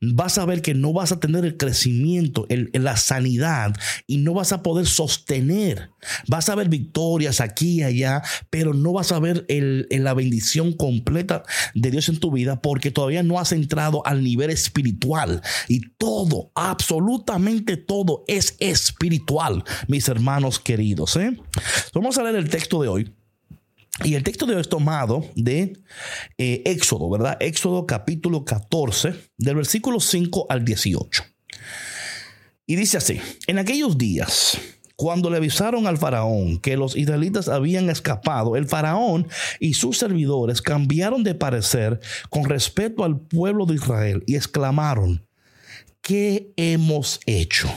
vas 0.00 0.38
a 0.38 0.46
ver 0.46 0.62
que 0.62 0.74
no 0.74 0.92
vas 0.92 1.12
a 1.12 1.20
tener 1.20 1.44
el 1.44 1.56
crecimiento, 1.56 2.46
el, 2.48 2.70
la 2.72 2.96
sanidad 2.96 3.74
y 4.06 4.18
no 4.18 4.34
vas 4.34 4.52
a 4.52 4.62
poder 4.62 4.86
sostener. 4.86 5.90
Vas 6.28 6.48
a 6.48 6.54
ver 6.54 6.68
victorias 6.68 7.40
aquí 7.40 7.80
y 7.80 7.82
allá, 7.82 8.22
pero 8.48 8.74
no 8.74 8.92
vas 8.92 9.12
a 9.12 9.18
ver 9.18 9.44
el, 9.48 9.86
la 9.90 10.14
bendición 10.14 10.72
completa 10.72 11.42
de 11.74 11.90
Dios 11.90 12.08
en 12.08 12.18
tu 12.18 12.30
vida 12.30 12.60
porque 12.60 12.90
todavía 12.90 13.22
no 13.22 13.38
has 13.38 13.52
entrado 13.52 14.06
al 14.06 14.24
nivel 14.24 14.50
espiritual. 14.50 15.42
Y 15.68 15.90
todo, 15.98 16.50
absolutamente 16.80 17.76
todo 17.76 18.24
es 18.26 18.56
espiritual, 18.58 19.62
mis 19.86 20.08
hermanos 20.08 20.58
queridos. 20.58 21.14
¿eh? 21.16 21.36
Vamos 21.92 22.16
a 22.16 22.22
leer 22.22 22.36
el 22.36 22.48
texto 22.48 22.80
de 22.80 22.88
hoy. 22.88 23.12
Y 24.02 24.14
el 24.14 24.22
texto 24.22 24.46
de 24.46 24.54
hoy 24.54 24.62
es 24.62 24.68
tomado 24.70 25.26
de 25.34 25.74
eh, 26.38 26.62
Éxodo, 26.64 27.10
¿verdad? 27.10 27.36
Éxodo 27.38 27.86
capítulo 27.86 28.46
14, 28.46 29.12
del 29.36 29.56
versículo 29.56 30.00
5 30.00 30.46
al 30.48 30.64
18. 30.64 31.22
Y 32.66 32.76
dice 32.76 32.96
así, 32.96 33.20
en 33.46 33.58
aquellos 33.58 33.98
días, 33.98 34.58
cuando 34.96 35.28
le 35.28 35.36
avisaron 35.36 35.86
al 35.86 35.98
faraón 35.98 36.58
que 36.60 36.78
los 36.78 36.96
israelitas 36.96 37.48
habían 37.48 37.90
escapado, 37.90 38.56
el 38.56 38.66
faraón 38.66 39.28
y 39.58 39.74
sus 39.74 39.98
servidores 39.98 40.62
cambiaron 40.62 41.24
de 41.24 41.34
parecer 41.34 42.00
con 42.30 42.44
respecto 42.44 43.04
al 43.04 43.20
pueblo 43.20 43.66
de 43.66 43.74
Israel 43.74 44.24
y 44.26 44.36
exclamaron, 44.36 45.26
¿qué 46.10 46.50
hemos 46.56 47.20
hecho? 47.24 47.72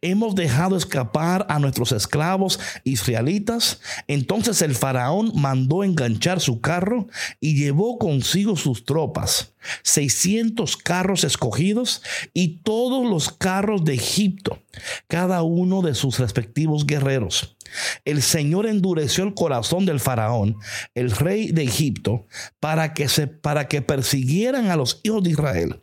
Hemos 0.00 0.34
dejado 0.34 0.76
escapar 0.76 1.46
a 1.48 1.60
nuestros 1.60 1.92
esclavos 1.92 2.58
israelitas. 2.82 3.80
Entonces 4.08 4.60
el 4.60 4.74
faraón 4.74 5.30
mandó 5.36 5.84
enganchar 5.84 6.40
su 6.40 6.60
carro 6.60 7.06
y 7.38 7.54
llevó 7.54 7.96
consigo 7.96 8.56
sus 8.56 8.84
tropas, 8.84 9.54
600 9.84 10.76
carros 10.76 11.22
escogidos 11.22 12.02
y 12.34 12.56
todos 12.64 13.08
los 13.08 13.30
carros 13.30 13.84
de 13.84 13.94
Egipto, 13.94 14.58
cada 15.06 15.42
uno 15.42 15.80
de 15.80 15.94
sus 15.94 16.18
respectivos 16.18 16.86
guerreros. 16.86 17.56
El 18.04 18.20
Señor 18.20 18.66
endureció 18.66 19.22
el 19.22 19.34
corazón 19.34 19.86
del 19.86 20.00
faraón, 20.00 20.56
el 20.96 21.12
rey 21.12 21.52
de 21.52 21.62
Egipto, 21.62 22.26
para 22.58 22.94
que 22.94 23.08
se 23.08 23.28
para 23.28 23.68
que 23.68 23.80
persiguieran 23.80 24.70
a 24.72 24.76
los 24.76 24.98
hijos 25.04 25.22
de 25.22 25.30
Israel 25.30 25.81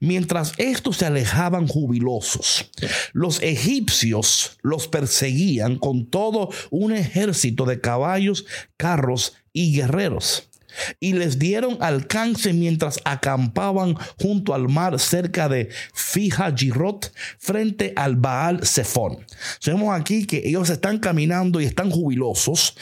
Mientras 0.00 0.52
estos 0.58 0.98
se 0.98 1.06
alejaban 1.06 1.66
jubilosos, 1.66 2.70
los 3.12 3.42
egipcios 3.42 4.58
los 4.62 4.88
perseguían 4.88 5.78
con 5.78 6.06
todo 6.06 6.50
un 6.70 6.92
ejército 6.92 7.64
de 7.64 7.80
caballos, 7.80 8.46
carros 8.76 9.34
y 9.52 9.74
guerreros 9.74 10.49
y 10.98 11.12
les 11.12 11.38
dieron 11.38 11.78
alcance 11.80 12.52
mientras 12.52 13.00
acampaban 13.04 13.94
junto 14.20 14.54
al 14.54 14.68
mar 14.68 14.98
cerca 14.98 15.48
de 15.48 15.70
Fija 15.94 16.52
Girot 16.56 17.12
frente 17.38 17.92
al 17.96 18.16
Baal 18.16 18.66
Zephon. 18.66 19.24
Vemos 19.64 19.98
aquí 19.98 20.26
que 20.26 20.42
ellos 20.44 20.70
están 20.70 20.98
caminando 20.98 21.60
y 21.60 21.64
están 21.64 21.90
jubilosos 21.90 22.76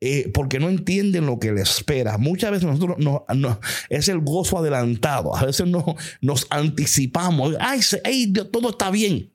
eh, 0.00 0.30
porque 0.32 0.58
no 0.58 0.68
entienden 0.68 1.26
lo 1.26 1.38
que 1.38 1.52
les 1.52 1.70
espera. 1.76 2.18
Muchas 2.18 2.50
veces 2.50 2.66
nosotros 2.66 2.96
no, 2.98 3.60
es 3.88 4.08
el 4.08 4.20
gozo 4.20 4.58
adelantado. 4.58 5.36
A 5.36 5.44
veces 5.44 5.66
no, 5.66 5.96
nos 6.20 6.46
anticipamos. 6.50 7.54
Ay, 7.60 7.80
todo 8.52 8.70
está 8.70 8.90
bien. 8.90 9.30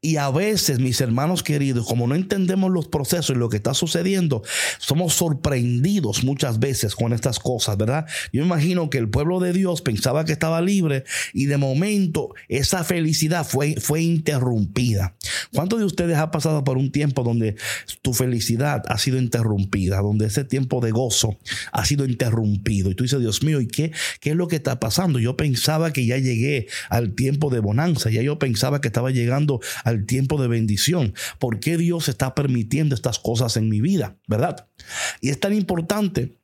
Y 0.00 0.16
a 0.16 0.30
veces, 0.30 0.78
mis 0.78 1.00
hermanos 1.00 1.42
queridos, 1.42 1.86
como 1.86 2.06
no 2.06 2.14
entendemos 2.14 2.70
los 2.70 2.86
procesos 2.86 3.34
y 3.34 3.38
lo 3.38 3.48
que 3.48 3.56
está 3.56 3.74
sucediendo, 3.74 4.42
somos 4.78 5.14
sorprendidos 5.14 6.22
muchas 6.22 6.58
veces 6.58 6.94
con 6.94 7.12
estas 7.12 7.38
cosas, 7.40 7.76
¿verdad? 7.76 8.06
Yo 8.32 8.42
imagino 8.42 8.90
que 8.90 8.98
el 8.98 9.08
pueblo 9.08 9.40
de 9.40 9.52
Dios 9.52 9.82
pensaba 9.82 10.24
que 10.24 10.32
estaba 10.32 10.60
libre 10.60 11.04
y 11.32 11.46
de 11.46 11.56
momento 11.56 12.34
esa 12.48 12.84
felicidad 12.84 13.46
fue, 13.46 13.76
fue 13.80 14.02
interrumpida. 14.02 15.14
¿Cuántos 15.54 15.78
de 15.78 15.84
ustedes 15.84 16.18
ha 16.18 16.30
pasado 16.30 16.64
por 16.64 16.76
un 16.76 16.92
tiempo 16.92 17.22
donde 17.22 17.56
tu 18.02 18.12
felicidad 18.14 18.82
ha 18.88 18.98
sido 18.98 19.18
interrumpida, 19.18 20.00
donde 20.00 20.26
ese 20.26 20.44
tiempo 20.44 20.80
de 20.80 20.90
gozo 20.90 21.38
ha 21.72 21.84
sido 21.84 22.04
interrumpido? 22.04 22.90
Y 22.90 22.94
tú 22.94 23.04
dices, 23.04 23.20
Dios 23.20 23.42
mío, 23.42 23.60
¿y 23.60 23.66
qué, 23.66 23.92
qué 24.20 24.30
es 24.30 24.36
lo 24.36 24.48
que 24.48 24.56
está 24.56 24.80
pasando? 24.80 25.18
Yo 25.18 25.36
pensaba 25.36 25.92
que 25.92 26.06
ya 26.06 26.18
llegué 26.18 26.66
al 26.90 27.14
tiempo 27.14 27.50
de 27.50 27.60
bonanza, 27.60 28.10
ya 28.10 28.22
yo 28.22 28.38
pensaba 28.38 28.80
que 28.80 28.88
estaba 28.88 29.10
llegando 29.10 29.60
al 29.84 30.06
tiempo 30.06 30.40
de 30.40 30.48
bendición. 30.48 31.14
¿Por 31.38 31.60
qué 31.60 31.76
Dios 31.76 32.08
está 32.08 32.34
permitiendo 32.34 32.94
estas 32.94 33.18
cosas 33.18 33.56
en 33.56 33.68
mi 33.68 33.80
vida? 33.80 34.16
¿Verdad? 34.26 34.68
Y 35.20 35.30
es 35.30 35.40
tan 35.40 35.54
importante 35.54 36.38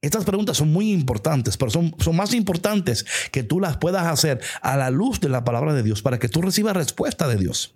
estas 0.00 0.24
preguntas 0.24 0.56
son 0.56 0.72
muy 0.72 0.92
importantes, 0.92 1.56
pero 1.56 1.72
son, 1.72 1.92
son, 1.98 2.14
más 2.14 2.32
importantes 2.32 3.04
que 3.32 3.42
tú 3.42 3.58
las 3.58 3.78
puedas 3.78 4.06
hacer 4.06 4.40
a 4.62 4.76
la 4.76 4.90
luz 4.90 5.18
de 5.18 5.28
la 5.28 5.42
palabra 5.42 5.74
de 5.74 5.82
Dios 5.82 6.02
para 6.02 6.20
que 6.20 6.28
tú 6.28 6.40
recibas 6.40 6.76
respuesta 6.76 7.26
de 7.26 7.36
Dios. 7.36 7.74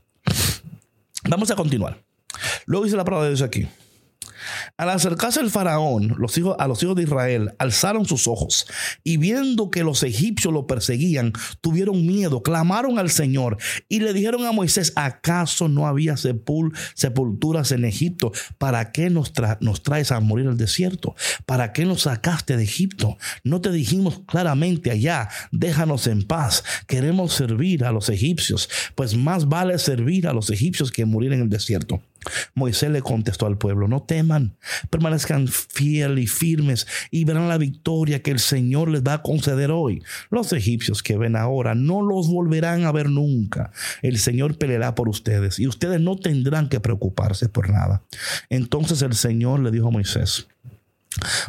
Vamos 1.29 1.51
a 1.51 1.57
continuar. 1.57 2.03
Luego 2.67 2.85
dice 2.85 2.97
la 2.97 3.05
palabra 3.05 3.31
de 3.31 3.45
aquí. 3.45 3.69
Al 4.77 4.91
acercarse 4.91 5.41
el 5.41 5.51
faraón, 5.51 6.15
los 6.19 6.37
hijos, 6.39 6.57
a 6.59 6.69
los 6.69 6.83
hijos 6.83 6.97
de 6.97 7.05
Israel 7.05 7.55
alzaron 7.59 8.07
sus 8.07 8.27
ojos 8.27 8.67
y 9.05 9.17
viendo 9.17 9.71
que 9.71 9.85
los 9.85 10.03
egipcios 10.03 10.53
lo 10.53 10.67
perseguían, 10.67 11.33
tuvieron 11.61 12.07
miedo, 12.07 12.43
clamaron 12.43 12.99
al 12.99 13.11
Señor 13.11 13.59
y 13.89 14.01
le 14.01 14.13
dijeron 14.13 14.45
a 14.47 14.53
Moisés, 14.53 14.93
¿acaso 14.97 15.69
no 15.69 15.87
había 15.87 16.17
sepulturas 16.17 17.73
en 17.73 17.85
Egipto? 17.85 18.33
¿Para 18.59 18.93
qué 18.93 19.11
nos, 19.11 19.33
nos 19.61 19.83
traes 19.83 20.13
a 20.13 20.21
morir 20.21 20.49
al 20.49 20.57
desierto? 20.57 21.15
¿Para 21.47 21.73
qué 21.73 21.85
nos 21.85 22.03
sacaste 22.03 22.57
de 22.57 22.65
Egipto? 22.65 23.17
No 23.45 23.61
te 23.61 23.71
dijimos 23.71 24.23
claramente 24.27 24.91
allá, 24.91 25.29
déjanos 25.51 26.07
en 26.07 26.23
paz, 26.23 26.65
queremos 26.87 27.35
servir 27.35 27.85
a 27.85 27.93
los 27.93 28.09
egipcios, 28.09 28.69
pues 28.95 29.17
más 29.17 29.49
vale 29.49 29.79
servir 29.79 30.27
a 30.27 30.33
los 30.33 30.51
egipcios 30.51 30.91
que 30.91 31.05
morir 31.05 31.33
en 31.33 31.43
el 31.43 31.49
desierto. 31.49 32.03
Moisés 32.55 32.91
le 32.91 33.03
contestó 33.03 33.47
al 33.47 33.59
pueblo, 33.59 33.89
no 33.89 34.03
teman, 34.03 34.57
permanezcan 34.91 35.49
fieles 35.49 36.25
y 36.25 36.27
firmes 36.27 36.87
y 37.11 37.25
verán 37.25 37.49
la 37.49 37.59
victoria 37.59 38.23
que 38.23 38.31
el 38.31 38.39
Señor 38.39 38.89
les 38.89 39.03
va 39.03 39.15
a 39.15 39.23
conceder 39.23 39.71
hoy. 39.71 40.03
Los 40.31 40.53
egipcios 40.53 41.03
que 41.03 41.17
ven 41.17 41.37
ahora 41.37 41.75
no 41.75 42.03
los 42.03 42.29
volverán 42.29 42.85
a 42.85 42.93
ver 42.93 43.09
nunca. 43.09 43.71
El 44.03 44.19
Señor 44.19 44.59
peleará 44.59 44.95
por 44.95 45.09
ustedes 45.09 45.59
y 45.59 45.67
ustedes 45.67 46.01
no 46.01 46.17
tendrán 46.17 46.69
que 46.69 46.81
preocuparse 46.81 47.49
por 47.49 47.71
nada. 47.71 48.03
Entonces 48.49 49.03
el 49.03 49.15
Señor 49.15 49.61
le 49.61 49.71
dijo 49.71 49.89
a 49.89 49.93
Moisés, 49.93 50.49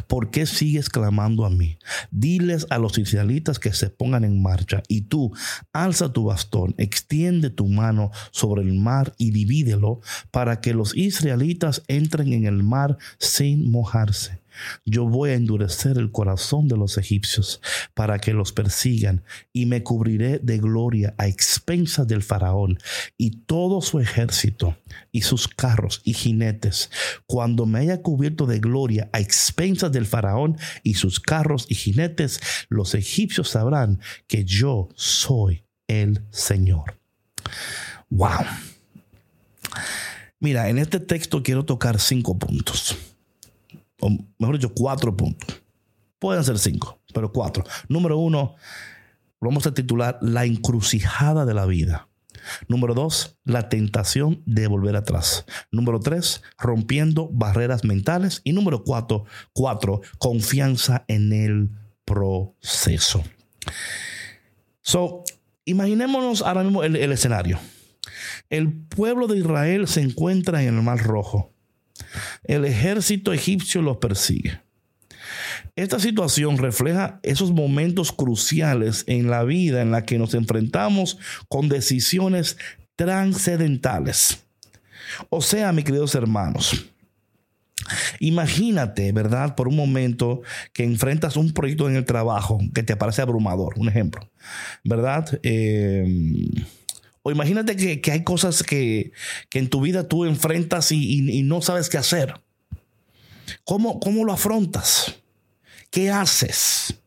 ¿Por 0.06 0.30
qué 0.30 0.46
sigues 0.46 0.88
clamando 0.88 1.44
a 1.44 1.50
mí? 1.50 1.78
Diles 2.10 2.66
a 2.70 2.78
los 2.78 2.98
israelitas 2.98 3.58
que 3.58 3.72
se 3.72 3.90
pongan 3.90 4.24
en 4.24 4.42
marcha 4.42 4.82
y 4.88 5.02
tú 5.02 5.32
alza 5.72 6.12
tu 6.12 6.24
bastón, 6.24 6.74
extiende 6.78 7.50
tu 7.50 7.66
mano 7.66 8.10
sobre 8.30 8.62
el 8.62 8.74
mar 8.74 9.14
y 9.18 9.30
divídelo 9.30 10.00
para 10.30 10.60
que 10.60 10.74
los 10.74 10.96
israelitas 10.96 11.82
entren 11.88 12.32
en 12.32 12.46
el 12.46 12.62
mar 12.62 12.98
sin 13.18 13.70
mojarse. 13.70 14.43
Yo 14.84 15.04
voy 15.04 15.30
a 15.30 15.34
endurecer 15.34 15.98
el 15.98 16.10
corazón 16.10 16.68
de 16.68 16.76
los 16.76 16.98
egipcios 16.98 17.60
para 17.94 18.18
que 18.18 18.32
los 18.32 18.52
persigan 18.52 19.24
y 19.52 19.66
me 19.66 19.82
cubriré 19.82 20.38
de 20.38 20.58
gloria 20.58 21.14
a 21.18 21.26
expensas 21.26 22.06
del 22.06 22.22
faraón 22.22 22.78
y 23.16 23.42
todo 23.42 23.80
su 23.80 24.00
ejército 24.00 24.76
y 25.12 25.22
sus 25.22 25.48
carros 25.48 26.00
y 26.04 26.14
jinetes. 26.14 26.90
Cuando 27.26 27.66
me 27.66 27.80
haya 27.80 28.02
cubierto 28.02 28.46
de 28.46 28.58
gloria 28.58 29.08
a 29.12 29.20
expensas 29.20 29.92
del 29.92 30.06
faraón 30.06 30.56
y 30.82 30.94
sus 30.94 31.20
carros 31.20 31.66
y 31.68 31.74
jinetes, 31.74 32.40
los 32.68 32.94
egipcios 32.94 33.50
sabrán 33.50 34.00
que 34.26 34.44
yo 34.44 34.88
soy 34.94 35.64
el 35.88 36.24
Señor. 36.30 36.98
Wow. 38.10 38.44
Mira, 40.40 40.68
en 40.68 40.78
este 40.78 41.00
texto 41.00 41.42
quiero 41.42 41.64
tocar 41.64 41.98
cinco 42.00 42.38
puntos 42.38 42.96
o 44.04 44.10
mejor 44.38 44.56
dicho, 44.56 44.74
cuatro 44.74 45.16
puntos. 45.16 45.62
Pueden 46.18 46.44
ser 46.44 46.58
cinco, 46.58 47.00
pero 47.14 47.32
cuatro. 47.32 47.64
Número 47.88 48.18
uno, 48.18 48.54
vamos 49.40 49.66
a 49.66 49.72
titular 49.72 50.18
La 50.20 50.44
encrucijada 50.44 51.46
de 51.46 51.54
la 51.54 51.64
vida. 51.64 52.08
Número 52.68 52.92
dos, 52.92 53.38
la 53.44 53.70
tentación 53.70 54.42
de 54.44 54.66
volver 54.66 54.96
atrás. 54.96 55.46
Número 55.70 56.00
tres, 56.00 56.42
rompiendo 56.58 57.30
barreras 57.32 57.84
mentales. 57.84 58.42
Y 58.44 58.52
número 58.52 58.84
cuatro, 58.84 59.24
cuatro 59.54 60.02
confianza 60.18 61.06
en 61.08 61.32
el 61.32 61.70
proceso. 62.04 63.24
So, 64.82 65.24
imaginémonos 65.64 66.42
ahora 66.42 66.62
mismo 66.62 66.84
el 66.84 67.10
escenario. 67.10 67.58
El 68.50 68.70
pueblo 68.70 69.28
de 69.28 69.38
Israel 69.38 69.88
se 69.88 70.02
encuentra 70.02 70.62
en 70.62 70.76
el 70.76 70.82
Mar 70.82 71.02
Rojo 71.02 71.53
el 72.44 72.64
ejército 72.64 73.32
egipcio 73.32 73.82
los 73.82 73.98
persigue. 73.98 74.60
Esta 75.76 75.98
situación 75.98 76.58
refleja 76.58 77.18
esos 77.22 77.50
momentos 77.52 78.12
cruciales 78.12 79.04
en 79.06 79.28
la 79.28 79.42
vida 79.44 79.82
en 79.82 79.90
la 79.90 80.04
que 80.04 80.18
nos 80.18 80.34
enfrentamos 80.34 81.18
con 81.48 81.68
decisiones 81.68 82.56
transcendentales. 82.96 84.44
O 85.30 85.40
sea, 85.40 85.72
mis 85.72 85.84
queridos 85.84 86.14
hermanos, 86.14 86.86
imagínate, 88.20 89.10
¿verdad? 89.12 89.54
Por 89.56 89.68
un 89.68 89.76
momento 89.76 90.42
que 90.72 90.84
enfrentas 90.84 91.36
un 91.36 91.52
proyecto 91.52 91.88
en 91.88 91.96
el 91.96 92.04
trabajo 92.04 92.60
que 92.72 92.82
te 92.82 92.96
parece 92.96 93.22
abrumador, 93.22 93.74
un 93.76 93.88
ejemplo, 93.88 94.30
¿verdad? 94.84 95.40
Eh, 95.42 96.06
o 97.26 97.30
imagínate 97.30 97.74
que, 97.74 98.12
hay 98.12 98.22
cosas 98.22 98.62
que, 98.62 99.12
en 99.54 99.68
tu 99.70 99.80
vida 99.80 100.06
tú 100.06 100.26
enfrentas 100.26 100.92
y, 100.92 101.42
no 101.42 101.62
sabes 101.62 101.88
qué 101.88 101.96
hacer. 101.96 102.34
¿Cómo, 103.64 103.98
¿Cómo 103.98 104.26
lo 104.26 104.32
afrontas? 104.34 105.14
¿Qué 105.90 106.10
haces? 106.10 107.00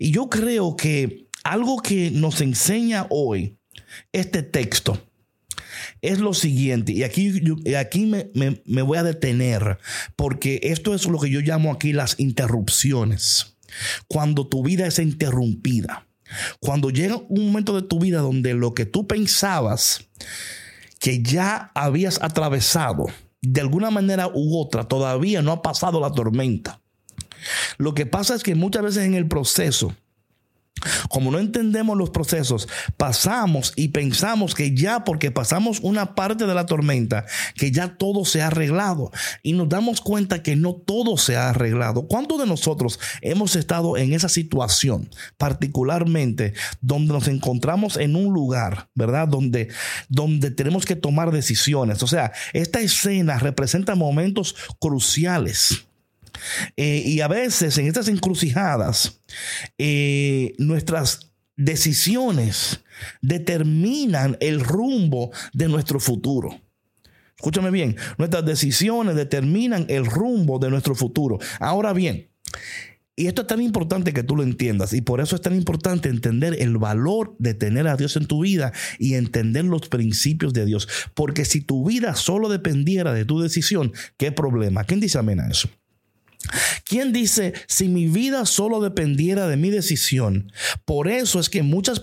Y 0.00 0.10
yo 0.10 0.28
creo 0.28 0.74
que 0.74 1.28
algo 1.44 1.80
que 1.80 2.10
nos 2.10 2.40
enseña 2.40 3.06
hoy 3.10 3.56
este 4.12 4.42
texto 4.42 5.00
es 6.02 6.18
lo 6.18 6.34
siguiente, 6.34 6.90
y 6.92 7.04
aquí, 7.04 7.32
aquí 7.76 8.06
me, 8.06 8.30
me, 8.34 8.82
voy 8.82 8.98
a 8.98 9.04
detener, 9.04 9.78
porque 10.16 10.58
esto 10.64 10.94
es 10.94 11.06
lo 11.06 11.20
que 11.20 11.30
yo 11.30 11.40
llamo 11.40 11.72
aquí 11.72 11.92
las 11.92 12.18
interrupciones. 12.18 13.56
Cuando 14.08 14.48
tu 14.48 14.64
vida 14.64 14.86
es 14.88 14.98
interrumpida. 14.98 16.07
Cuando 16.60 16.90
llega 16.90 17.16
un 17.28 17.46
momento 17.46 17.74
de 17.74 17.86
tu 17.86 17.98
vida 17.98 18.20
donde 18.20 18.54
lo 18.54 18.74
que 18.74 18.86
tú 18.86 19.06
pensabas 19.06 20.08
que 21.00 21.22
ya 21.22 21.70
habías 21.74 22.20
atravesado, 22.22 23.06
de 23.40 23.60
alguna 23.60 23.90
manera 23.90 24.28
u 24.32 24.58
otra, 24.58 24.84
todavía 24.84 25.42
no 25.42 25.52
ha 25.52 25.62
pasado 25.62 26.00
la 26.00 26.12
tormenta. 26.12 26.80
Lo 27.76 27.94
que 27.94 28.06
pasa 28.06 28.34
es 28.34 28.42
que 28.42 28.54
muchas 28.54 28.82
veces 28.82 29.04
en 29.04 29.14
el 29.14 29.28
proceso, 29.28 29.94
como 31.08 31.30
no 31.30 31.38
entendemos 31.38 31.96
los 31.96 32.10
procesos, 32.10 32.68
pasamos 32.96 33.72
y 33.76 33.88
pensamos 33.88 34.54
que 34.54 34.74
ya 34.74 35.04
porque 35.04 35.30
pasamos 35.30 35.80
una 35.80 36.14
parte 36.14 36.46
de 36.46 36.54
la 36.54 36.66
tormenta, 36.66 37.26
que 37.54 37.70
ya 37.70 37.96
todo 37.96 38.24
se 38.24 38.42
ha 38.42 38.48
arreglado. 38.48 39.10
Y 39.42 39.52
nos 39.52 39.68
damos 39.68 40.00
cuenta 40.00 40.42
que 40.42 40.56
no 40.56 40.74
todo 40.74 41.16
se 41.16 41.36
ha 41.36 41.50
arreglado. 41.50 42.06
¿Cuántos 42.06 42.38
de 42.38 42.46
nosotros 42.46 42.98
hemos 43.22 43.56
estado 43.56 43.96
en 43.96 44.12
esa 44.12 44.28
situación, 44.28 45.10
particularmente 45.36 46.54
donde 46.80 47.12
nos 47.12 47.28
encontramos 47.28 47.96
en 47.96 48.16
un 48.16 48.32
lugar, 48.32 48.88
¿verdad? 48.94 49.28
Donde, 49.28 49.68
donde 50.08 50.50
tenemos 50.50 50.84
que 50.84 50.96
tomar 50.96 51.30
decisiones. 51.30 52.02
O 52.02 52.06
sea, 52.06 52.32
esta 52.52 52.80
escena 52.80 53.38
representa 53.38 53.94
momentos 53.94 54.54
cruciales 54.78 55.87
eh, 56.76 57.02
y 57.04 57.20
a 57.20 57.28
veces 57.28 57.76
en 57.78 57.86
estas 57.86 58.08
encrucijadas, 58.08 59.20
eh, 59.78 60.54
nuestras 60.58 61.32
decisiones 61.56 62.84
determinan 63.20 64.36
el 64.40 64.60
rumbo 64.60 65.30
de 65.52 65.68
nuestro 65.68 66.00
futuro. 66.00 66.60
Escúchame 67.36 67.70
bien, 67.70 67.96
nuestras 68.16 68.44
decisiones 68.44 69.14
determinan 69.14 69.86
el 69.88 70.06
rumbo 70.06 70.58
de 70.58 70.70
nuestro 70.70 70.94
futuro. 70.94 71.38
Ahora 71.60 71.92
bien, 71.92 72.28
y 73.18 73.26
esto 73.26 73.42
es 73.42 73.48
tan 73.48 73.60
importante 73.60 74.12
que 74.12 74.22
tú 74.22 74.36
lo 74.36 74.44
entiendas 74.44 74.92
y 74.92 75.00
por 75.00 75.20
eso 75.20 75.34
es 75.34 75.42
tan 75.42 75.56
importante 75.56 76.08
entender 76.08 76.54
el 76.60 76.78
valor 76.78 77.34
de 77.40 77.52
tener 77.52 77.88
a 77.88 77.96
Dios 77.96 78.16
en 78.16 78.26
tu 78.26 78.44
vida 78.44 78.72
y 79.00 79.14
entender 79.14 79.64
los 79.64 79.88
principios 79.88 80.52
de 80.52 80.64
Dios. 80.64 80.88
Porque 81.14 81.44
si 81.44 81.60
tu 81.60 81.84
vida 81.84 82.14
solo 82.14 82.48
dependiera 82.48 83.12
de 83.12 83.24
tu 83.24 83.40
decisión, 83.40 83.92
¿qué 84.16 84.30
problema? 84.30 84.84
¿Quién 84.84 85.00
dice 85.00 85.18
amén 85.18 85.40
a 85.40 85.48
eso? 85.48 85.68
¿Quién 86.84 87.12
dice, 87.12 87.52
si 87.66 87.88
mi 87.88 88.06
vida 88.06 88.46
solo 88.46 88.80
dependiera 88.80 89.48
de 89.48 89.56
mi 89.56 89.70
decisión? 89.70 90.52
Por 90.84 91.08
eso 91.08 91.40
es 91.40 91.50
que 91.50 91.62
muchas, 91.62 92.00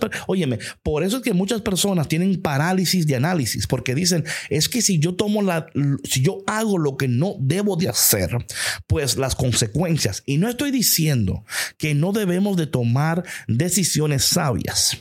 por 0.82 1.02
eso 1.02 1.16
es 1.16 1.22
que 1.22 1.32
muchas 1.32 1.62
personas 1.62 2.08
tienen 2.08 2.40
parálisis 2.40 3.06
de 3.06 3.16
análisis, 3.16 3.66
porque 3.66 3.94
dicen, 3.94 4.24
es 4.50 4.68
que 4.68 4.82
si 4.82 4.98
yo 4.98 5.14
tomo 5.14 5.42
la, 5.42 5.66
si 6.04 6.22
yo 6.22 6.44
hago 6.46 6.78
lo 6.78 6.96
que 6.96 7.08
no 7.08 7.34
debo 7.40 7.76
de 7.76 7.88
hacer, 7.88 8.30
pues 8.86 9.16
las 9.16 9.34
consecuencias, 9.34 10.22
y 10.26 10.36
no 10.36 10.48
estoy 10.48 10.70
diciendo 10.70 11.44
que 11.78 11.94
no 11.94 12.12
debemos 12.12 12.56
de 12.56 12.66
tomar 12.66 13.24
decisiones 13.48 14.24
sabias. 14.24 14.98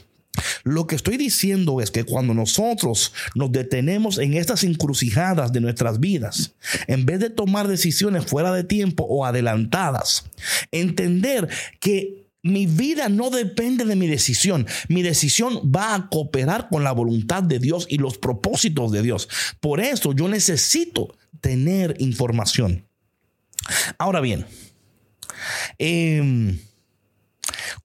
Lo 0.64 0.88
que 0.88 0.96
estoy 0.96 1.18
diciendo 1.18 1.82
es 1.82 1.92
que 1.92 2.04
cuando 2.04 2.34
nosotros 2.34 3.14
nos 3.36 3.52
detenemos 3.52 4.18
en 4.18 4.34
estas 4.34 4.64
encrucijadas 4.64 5.52
de 5.52 5.62
nuestras 5.62 6.00
vidas, 6.00 6.56
en 6.88 7.06
vez 7.06 7.20
de 7.20 7.30
tomar 7.30 7.68
decisiones 7.68 8.26
fuera 8.26 8.54
de 8.54 8.64
tiempo 8.64 9.06
o 9.06 9.26
adelantadas, 9.26 10.26
entender 10.72 11.48
que 11.80 12.26
mi 12.42 12.68
vida 12.68 13.10
no 13.10 13.32
depende 13.32 13.86
de 13.86 13.96
mi 13.96 14.06
decisión. 14.06 14.68
Mi 14.88 15.02
decisión 15.02 15.72
va 15.76 15.96
a 15.96 16.10
cooperar 16.10 16.70
con 16.70 16.84
la 16.84 16.92
voluntad 16.92 17.42
de 17.42 17.58
Dios 17.58 17.88
y 17.90 17.98
los 17.98 18.20
propósitos 18.20 18.92
de 18.92 19.02
Dios. 19.02 19.28
Por 19.60 19.80
eso 19.80 20.14
yo 20.14 20.28
necesito 20.28 21.18
tener 21.42 21.96
información. 21.98 22.88
Ahora 23.98 24.22
bien, 24.22 24.46
eh, 25.80 26.56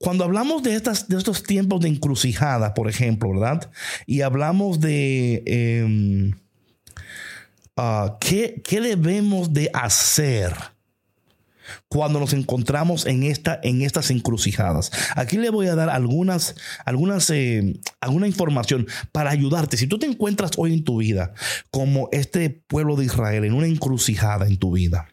cuando 0.01 0.25
hablamos 0.25 0.63
de, 0.63 0.75
estas, 0.75 1.09
de 1.09 1.19
estos 1.19 1.43
tiempos 1.43 1.83
de 1.83 1.89
encrucijada, 1.89 2.73
por 2.73 2.89
ejemplo, 2.89 3.31
¿verdad? 3.31 3.71
Y 4.07 4.23
hablamos 4.23 4.81
de... 4.81 5.43
Em, 5.45 6.33
ah, 7.77 8.17
¿qué, 8.19 8.63
¿qué 8.65 8.81
debemos 8.81 9.53
de 9.53 9.71
hacer? 9.75 10.55
cuando 11.89 12.19
nos 12.19 12.33
encontramos 12.33 13.07
en, 13.07 13.23
esta, 13.23 13.61
en 13.63 13.83
estas 13.83 14.11
encrucijadas. 14.11 14.91
Aquí 15.15 15.39
le 15.39 15.51
voy 15.51 15.69
a 15.69 15.77
dar 15.77 15.89
algunas, 15.89 16.57
algunas, 16.85 17.31
eh, 17.31 17.79
alguna 18.01 18.27
información 18.27 18.89
para 19.13 19.31
ayudarte. 19.31 19.77
Si 19.77 19.87
tú 19.87 19.99
te 19.99 20.07
encuentras 20.07 20.53
hoy 20.57 20.73
en 20.73 20.83
tu 20.83 20.99
vida 20.99 21.33
como 21.71 22.09
este 22.11 22.51
pueblo 22.51 22.97
de 22.97 23.05
Israel 23.05 23.45
en 23.45 23.55
una 23.55 23.69
encrucijada 23.69 24.49
en 24.49 24.57
tu 24.57 24.73
vida, 24.73 25.09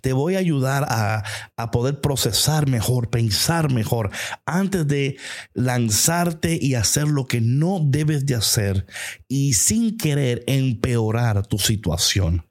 te 0.00 0.12
voy 0.12 0.36
a 0.36 0.38
ayudar 0.38 0.84
a, 0.88 1.24
a, 1.56 1.70
poder 1.70 2.00
procesar 2.00 2.68
mejor, 2.68 3.10
pensar 3.10 3.72
mejor, 3.72 4.10
antes 4.46 4.86
de 4.86 5.16
lanzarte 5.52 6.58
y 6.60 6.74
hacer 6.74 7.08
lo 7.08 7.26
que 7.26 7.40
no 7.40 7.80
debes 7.82 8.26
de 8.26 8.34
hacer 8.34 8.86
y 9.28 9.54
sin 9.54 9.96
querer 9.96 10.44
empeorar 10.46 11.46
tu 11.46 11.58
situación. 11.58 12.46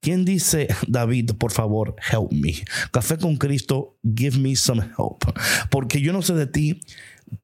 ¿Quién 0.00 0.24
dice, 0.24 0.68
David, 0.86 1.32
por 1.38 1.50
favor, 1.50 1.96
help 2.12 2.30
me? 2.32 2.54
Café 2.92 3.18
con 3.18 3.36
Cristo, 3.36 3.98
give 4.02 4.38
me 4.38 4.54
some 4.54 4.82
help. 4.82 5.24
Porque 5.70 6.00
yo 6.00 6.12
no 6.12 6.22
sé 6.22 6.34
de 6.34 6.46
ti, 6.46 6.80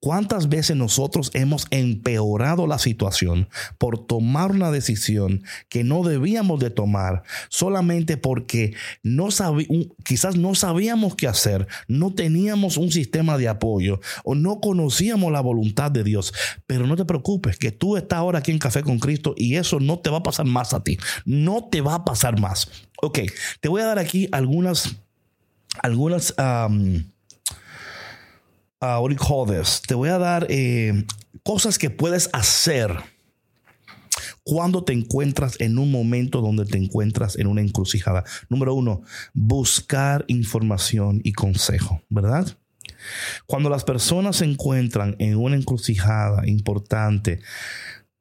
¿Cuántas 0.00 0.48
veces 0.48 0.76
nosotros 0.76 1.30
hemos 1.34 1.66
empeorado 1.70 2.66
la 2.66 2.78
situación 2.78 3.48
por 3.78 4.06
tomar 4.06 4.52
una 4.52 4.70
decisión 4.70 5.42
que 5.68 5.84
no 5.84 6.02
debíamos 6.02 6.60
de 6.60 6.70
tomar 6.70 7.22
solamente 7.48 8.16
porque 8.16 8.74
no 9.02 9.28
quizás 10.04 10.36
no 10.36 10.54
sabíamos 10.54 11.16
qué 11.16 11.26
hacer, 11.26 11.66
no 11.88 12.14
teníamos 12.14 12.76
un 12.76 12.92
sistema 12.92 13.38
de 13.38 13.48
apoyo 13.48 14.00
o 14.24 14.34
no 14.34 14.60
conocíamos 14.60 15.32
la 15.32 15.40
voluntad 15.40 15.90
de 15.90 16.04
Dios? 16.04 16.32
Pero 16.66 16.86
no 16.86 16.96
te 16.96 17.04
preocupes, 17.04 17.56
que 17.56 17.72
tú 17.72 17.96
estás 17.96 18.18
ahora 18.18 18.40
aquí 18.40 18.50
en 18.52 18.58
Café 18.58 18.82
con 18.82 18.98
Cristo 18.98 19.34
y 19.36 19.56
eso 19.56 19.80
no 19.80 19.98
te 19.98 20.10
va 20.10 20.18
a 20.18 20.22
pasar 20.22 20.46
más 20.46 20.74
a 20.74 20.82
ti. 20.82 20.98
No 21.24 21.68
te 21.70 21.80
va 21.80 21.96
a 21.96 22.04
pasar 22.04 22.40
más. 22.40 22.68
Ok, 23.00 23.20
te 23.60 23.68
voy 23.68 23.82
a 23.82 23.86
dar 23.86 23.98
aquí 23.98 24.28
algunas, 24.32 24.96
algunas 25.82 26.34
uh, 28.82 29.08
Te 29.86 29.94
voy 29.94 30.08
a 30.08 30.18
dar 30.18 30.46
eh, 30.50 31.04
cosas 31.42 31.78
que 31.78 31.90
puedes 31.90 32.28
hacer 32.32 32.96
cuando 34.44 34.84
te 34.84 34.92
encuentras 34.92 35.60
en 35.60 35.78
un 35.78 35.90
momento 35.90 36.40
donde 36.40 36.64
te 36.64 36.76
encuentras 36.76 37.36
en 37.36 37.46
una 37.46 37.62
encrucijada. 37.62 38.24
Número 38.48 38.74
uno, 38.74 39.02
buscar 39.32 40.24
información 40.26 41.20
y 41.22 41.32
consejo, 41.32 42.02
¿verdad? 42.08 42.58
Cuando 43.46 43.70
las 43.70 43.84
personas 43.84 44.36
se 44.36 44.44
encuentran 44.44 45.16
en 45.18 45.36
una 45.36 45.56
encrucijada 45.56 46.46
importante, 46.46 47.40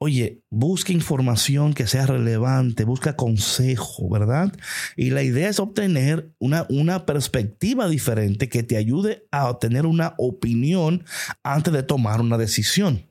Oye, 0.03 0.41
busca 0.49 0.93
información 0.93 1.75
que 1.75 1.85
sea 1.85 2.07
relevante, 2.07 2.85
busca 2.85 3.15
consejo, 3.15 4.09
¿verdad? 4.09 4.51
Y 4.97 5.11
la 5.11 5.21
idea 5.21 5.47
es 5.47 5.59
obtener 5.59 6.33
una, 6.39 6.65
una 6.69 7.05
perspectiva 7.05 7.87
diferente 7.87 8.49
que 8.49 8.63
te 8.63 8.77
ayude 8.77 9.27
a 9.29 9.47
obtener 9.47 9.85
una 9.85 10.15
opinión 10.17 11.05
antes 11.43 11.71
de 11.71 11.83
tomar 11.83 12.19
una 12.19 12.39
decisión. 12.39 13.10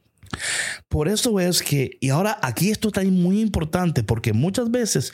Por 0.89 1.09
eso 1.09 1.41
es 1.41 1.63
que, 1.63 1.99
y 2.01 2.11
ahora 2.11 2.39
aquí 2.43 2.71
esto 2.71 2.89
está 2.89 3.03
muy 3.05 3.41
importante 3.41 4.03
porque 4.03 4.33
muchas 4.33 4.71
veces 4.71 5.13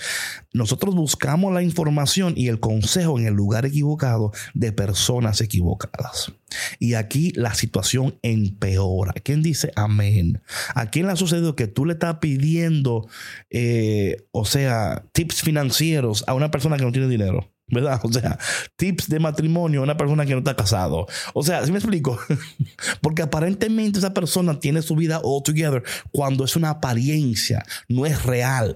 nosotros 0.52 0.94
buscamos 0.94 1.52
la 1.52 1.62
información 1.62 2.34
y 2.36 2.48
el 2.48 2.60
consejo 2.60 3.18
en 3.18 3.26
el 3.26 3.34
lugar 3.34 3.66
equivocado 3.66 4.32
de 4.54 4.72
personas 4.72 5.40
equivocadas. 5.40 6.32
Y 6.78 6.94
aquí 6.94 7.32
la 7.34 7.54
situación 7.54 8.18
empeora. 8.22 9.12
¿Quién 9.22 9.42
dice 9.42 9.72
amén? 9.76 10.40
¿A 10.74 10.90
quién 10.90 11.06
le 11.06 11.12
ha 11.12 11.16
sucedido 11.16 11.56
que 11.56 11.66
tú 11.66 11.84
le 11.84 11.94
estás 11.94 12.16
pidiendo, 12.16 13.08
eh, 13.50 14.26
o 14.32 14.44
sea, 14.44 15.04
tips 15.12 15.42
financieros 15.42 16.24
a 16.26 16.34
una 16.34 16.50
persona 16.50 16.76
que 16.76 16.84
no 16.84 16.92
tiene 16.92 17.08
dinero? 17.08 17.55
¿Verdad? 17.68 18.00
O 18.02 18.12
sea, 18.12 18.38
tips 18.76 19.08
de 19.08 19.18
matrimonio 19.18 19.80
a 19.80 19.84
una 19.84 19.96
persona 19.96 20.24
que 20.24 20.32
no 20.32 20.38
está 20.38 20.54
casado. 20.54 21.06
O 21.34 21.42
sea, 21.42 21.64
¿sí 21.64 21.72
me 21.72 21.78
explico? 21.78 22.18
Porque 23.00 23.22
aparentemente 23.22 23.98
esa 23.98 24.14
persona 24.14 24.58
tiene 24.60 24.82
su 24.82 24.94
vida 24.96 25.20
all 25.22 25.42
together 25.42 25.82
cuando 26.12 26.44
es 26.44 26.56
una 26.56 26.70
apariencia, 26.70 27.64
no 27.88 28.06
es 28.06 28.22
real. 28.24 28.74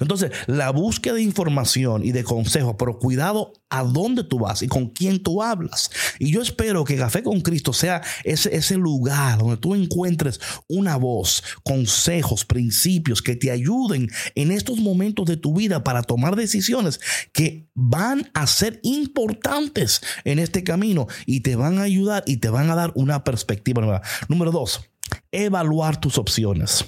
Entonces, 0.00 0.30
la 0.46 0.70
búsqueda 0.70 1.14
de 1.14 1.22
información 1.22 2.04
y 2.04 2.12
de 2.12 2.24
consejos, 2.24 2.76
pero 2.78 2.98
cuidado 2.98 3.52
a 3.68 3.82
dónde 3.82 4.24
tú 4.24 4.38
vas 4.38 4.62
y 4.62 4.68
con 4.68 4.88
quién 4.88 5.22
tú 5.22 5.42
hablas. 5.42 5.90
Y 6.18 6.32
yo 6.32 6.40
espero 6.40 6.84
que 6.84 6.96
Café 6.96 7.22
con 7.22 7.42
Cristo 7.42 7.72
sea 7.72 8.02
ese, 8.24 8.54
ese 8.56 8.76
lugar 8.76 9.38
donde 9.38 9.58
tú 9.58 9.74
encuentres 9.74 10.40
una 10.68 10.96
voz, 10.96 11.42
consejos, 11.64 12.46
principios 12.46 13.20
que 13.20 13.36
te 13.36 13.50
ayuden 13.50 14.08
en 14.34 14.52
estos 14.52 14.78
momentos 14.78 15.26
de 15.26 15.36
tu 15.36 15.54
vida 15.54 15.84
para 15.84 16.02
tomar 16.02 16.34
decisiones 16.34 17.00
que 17.32 17.68
van 17.74 18.30
a 18.32 18.46
ser 18.46 18.80
importantes 18.82 20.00
en 20.24 20.38
este 20.38 20.64
camino 20.64 21.06
y 21.26 21.40
te 21.40 21.56
van 21.56 21.78
a 21.78 21.82
ayudar 21.82 22.24
y 22.26 22.38
te 22.38 22.48
van 22.48 22.70
a 22.70 22.74
dar 22.74 22.92
una 22.94 23.22
perspectiva 23.22 23.82
nueva. 23.82 24.02
Número 24.28 24.50
dos, 24.50 24.80
evaluar 25.30 26.00
tus 26.00 26.16
opciones. 26.16 26.86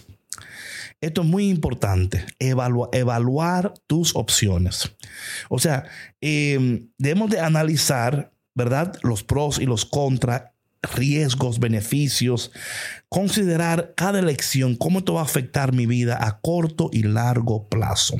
Esto 1.00 1.22
es 1.22 1.26
muy 1.26 1.48
importante, 1.48 2.26
evaluar 2.38 3.72
tus 3.86 4.14
opciones. 4.14 4.90
O 5.48 5.58
sea, 5.58 5.84
em, 6.20 6.90
debemos 6.98 7.30
de 7.30 7.40
analizar, 7.40 8.32
¿verdad? 8.54 8.94
Los 9.02 9.24
pros 9.24 9.58
y 9.58 9.64
los 9.64 9.86
contras, 9.86 10.50
riesgos, 10.82 11.58
beneficios, 11.58 12.52
considerar 13.08 13.94
cada 13.96 14.18
elección, 14.18 14.76
cómo 14.76 14.98
esto 14.98 15.14
va 15.14 15.20
a 15.20 15.24
afectar 15.24 15.72
mi 15.72 15.86
vida 15.86 16.18
a 16.20 16.40
corto 16.40 16.90
y 16.92 17.02
largo 17.02 17.68
plazo. 17.68 18.16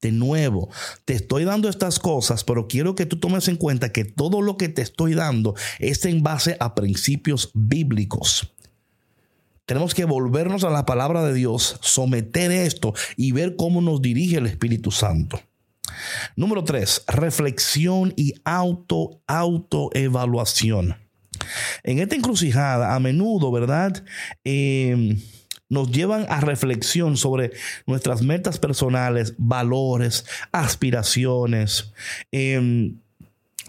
De 0.00 0.10
nuevo, 0.10 0.70
te 1.04 1.14
estoy 1.14 1.44
dando 1.44 1.68
estas 1.68 1.98
cosas, 1.98 2.44
pero 2.44 2.66
quiero 2.66 2.94
que 2.94 3.06
tú 3.06 3.20
tomes 3.20 3.46
en 3.48 3.56
cuenta 3.56 3.92
que 3.92 4.04
todo 4.04 4.40
lo 4.40 4.56
que 4.56 4.68
te 4.68 4.82
estoy 4.82 5.14
dando 5.14 5.54
es 5.78 6.04
en 6.04 6.22
base 6.22 6.56
a 6.60 6.74
principios 6.74 7.50
bíblicos. 7.54 8.54
Tenemos 9.70 9.94
que 9.94 10.04
volvernos 10.04 10.64
a 10.64 10.70
la 10.70 10.84
palabra 10.84 11.22
de 11.22 11.32
Dios, 11.32 11.78
someter 11.80 12.50
esto 12.50 12.92
y 13.16 13.30
ver 13.30 13.54
cómo 13.54 13.80
nos 13.80 14.02
dirige 14.02 14.38
el 14.38 14.46
Espíritu 14.46 14.90
Santo. 14.90 15.40
Número 16.34 16.64
tres, 16.64 17.04
reflexión 17.06 18.12
y 18.16 18.34
auto, 18.44 19.22
autoevaluación. 19.28 20.96
En 21.84 22.00
esta 22.00 22.16
encrucijada, 22.16 22.96
a 22.96 22.98
menudo, 22.98 23.52
¿verdad? 23.52 24.02
Em, 24.42 25.20
nos 25.68 25.92
llevan 25.92 26.26
a 26.28 26.40
reflexión 26.40 27.16
sobre 27.16 27.52
nuestras 27.86 28.22
metas 28.22 28.58
personales, 28.58 29.34
valores, 29.38 30.24
aspiraciones. 30.50 31.92
Eh, 32.32 32.92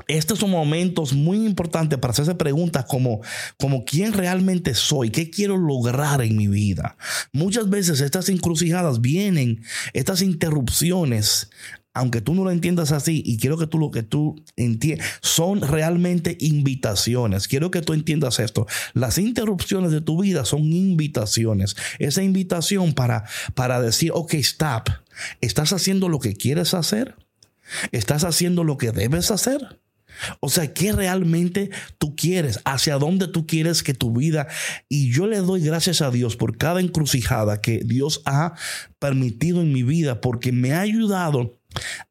estos 0.08 0.39
son 0.39 0.51
momentos 0.51 1.13
muy 1.13 1.45
importantes 1.45 1.99
para 1.99 2.12
hacerse 2.12 2.36
preguntas 2.36 2.86
como, 2.86 3.21
como 3.60 3.84
quién 3.84 4.13
realmente 4.13 4.73
soy, 4.73 5.10
qué 5.10 5.30
quiero 5.30 5.58
lograr 5.58 6.21
en 6.21 6.38
mi 6.38 6.47
vida. 6.47 6.97
Muchas 7.34 7.69
veces 7.69 8.01
estas 8.01 8.30
encrucijadas 8.30 9.01
vienen, 9.01 9.63
estas 9.93 10.21
interrupciones, 10.21 11.49
aunque 11.93 12.21
tú 12.21 12.34
no 12.34 12.45
lo 12.45 12.51
entiendas 12.51 12.93
así, 12.93 13.21
y 13.25 13.38
quiero 13.38 13.58
que 13.58 13.67
tú 13.67 13.77
lo 13.77 13.91
que 13.91 14.04
tú 14.04 14.41
entiendas, 14.56 15.06
son 15.21 15.62
realmente 15.62 16.38
invitaciones. 16.39 17.49
Quiero 17.49 17.69
que 17.69 17.82
tú 17.82 17.91
entiendas 17.93 18.39
esto. 18.39 18.65
Las 18.93 19.17
interrupciones 19.17 19.91
de 19.91 19.99
tu 19.99 20.21
vida 20.21 20.45
son 20.45 20.62
invitaciones. 20.71 21.75
Esa 21.99 22.23
invitación 22.23 22.93
para, 22.93 23.25
para 23.56 23.82
decir, 23.82 24.12
ok, 24.13 24.36
stop. 24.36 24.89
¿Estás 25.41 25.73
haciendo 25.73 26.08
lo 26.08 26.19
que 26.19 26.34
quieres 26.34 26.73
hacer? 26.73 27.15
¿Estás 27.91 28.23
haciendo 28.23 28.63
lo 28.63 28.77
que 28.77 28.91
debes 28.91 29.31
hacer? 29.31 29.81
O 30.39 30.49
sea, 30.49 30.73
¿qué 30.73 30.91
realmente 30.91 31.69
tú 31.97 32.15
quieres? 32.15 32.60
¿Hacia 32.65 32.97
dónde 32.97 33.27
tú 33.27 33.47
quieres 33.47 33.84
que 33.84 33.93
tu 33.93 34.13
vida? 34.13 34.47
Y 34.89 35.12
yo 35.12 35.27
le 35.27 35.38
doy 35.38 35.62
gracias 35.62 36.01
a 36.01 36.12
Dios 36.12 36.36
por 36.36 36.57
cada 36.57 36.79
encrucijada 36.79 37.62
que 37.62 37.81
Dios 37.84 38.21
ha 38.25 38.53
permitido 38.99 39.62
en 39.62 39.73
mi 39.73 39.84
vida, 39.84 40.21
porque 40.21 40.51
me 40.51 40.73
ha 40.73 40.81
ayudado 40.81 41.57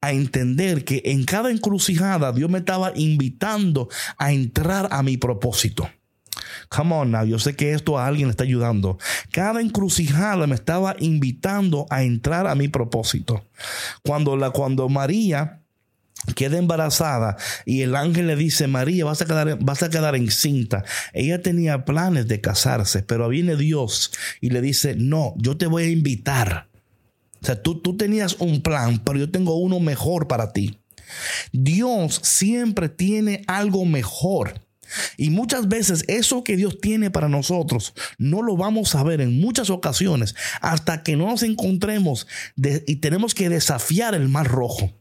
a 0.01 0.13
entender 0.13 0.85
que 0.85 1.03
en 1.05 1.25
cada 1.25 1.51
encrucijada 1.51 2.33
Dios 2.33 2.51
me 2.51 2.59
estaba 2.59 2.93
invitando 2.97 3.89
a 4.19 4.33
entrar 4.33 4.89
a 4.91 5.03
mi 5.03 5.17
propósito. 5.17 5.89
Come 6.71 6.95
on 6.95 7.11
now, 7.11 7.25
yo 7.25 7.41
sé 7.41 7.57
que 7.57 7.73
esto 7.73 7.99
a 7.99 8.07
alguien 8.07 8.29
le 8.29 8.31
está 8.31 8.45
ayudando. 8.45 8.97
Cada 9.33 9.61
encrucijada 9.61 10.47
me 10.47 10.55
estaba 10.55 10.95
invitando 11.01 11.87
a 11.91 12.05
entrar 12.05 12.47
a 12.47 12.55
mi 12.55 12.69
propósito. 12.69 13.45
Cuando, 14.03 14.37
la, 14.37 14.51
cuando 14.51 14.89
María 14.89 15.63
queda 16.37 16.59
embarazada 16.59 17.37
y 17.67 17.83
el 17.83 17.97
ángel 17.97 18.29
le 18.29 18.37
dice, 18.37 18.69
María, 18.69 19.05
vas 19.05 19.21
a 19.21 19.27
quedar, 19.27 19.59
vas 19.61 19.83
a 19.83 19.91
quedar 19.91 20.15
encinta. 20.15 20.85
Ella 21.13 21.43
tenía 21.43 21.85
planes 21.85 22.29
de 22.29 22.41
casarse, 22.41 23.03
pero 23.03 23.29
viene 23.29 23.57
Dios 23.57 24.13
y 24.41 24.51
le 24.51 24.61
dice, 24.61 24.95
no, 24.97 25.35
yo 25.39 25.57
te 25.57 25.67
voy 25.67 25.83
a 25.83 25.91
invitar. 25.91 26.69
O 27.43 27.47
sea, 27.47 27.61
tú, 27.61 27.81
tú 27.81 27.97
tenías 27.97 28.37
un 28.39 28.63
plan, 28.63 29.01
pero 29.05 29.19
yo 29.19 29.29
tengo 29.31 29.57
uno 29.57 29.81
mejor 29.81 30.29
para 30.29 30.53
ti. 30.53 30.79
Dios 31.53 32.21
siempre 32.23 32.89
tiene 32.89 33.43
algo 33.49 33.85
mejor. 33.85 34.61
Y 35.17 35.31
muchas 35.31 35.69
veces 35.69 36.05
eso 36.09 36.45
que 36.45 36.57
Dios 36.57 36.81
tiene 36.81 37.11
para 37.11 37.29
nosotros 37.29 37.95
no 38.19 38.43
lo 38.43 38.57
vamos 38.57 38.95
a 38.95 39.03
ver 39.03 39.21
en 39.21 39.41
muchas 39.41 39.71
ocasiones 39.71 40.35
hasta 40.61 41.03
que 41.03 41.17
no 41.17 41.27
nos 41.27 41.43
encontremos 41.43 42.27
y 42.87 42.97
tenemos 42.97 43.35
que 43.35 43.49
desafiar 43.49 44.15
el 44.15 44.29
mar 44.29 44.47
rojo. 44.49 45.00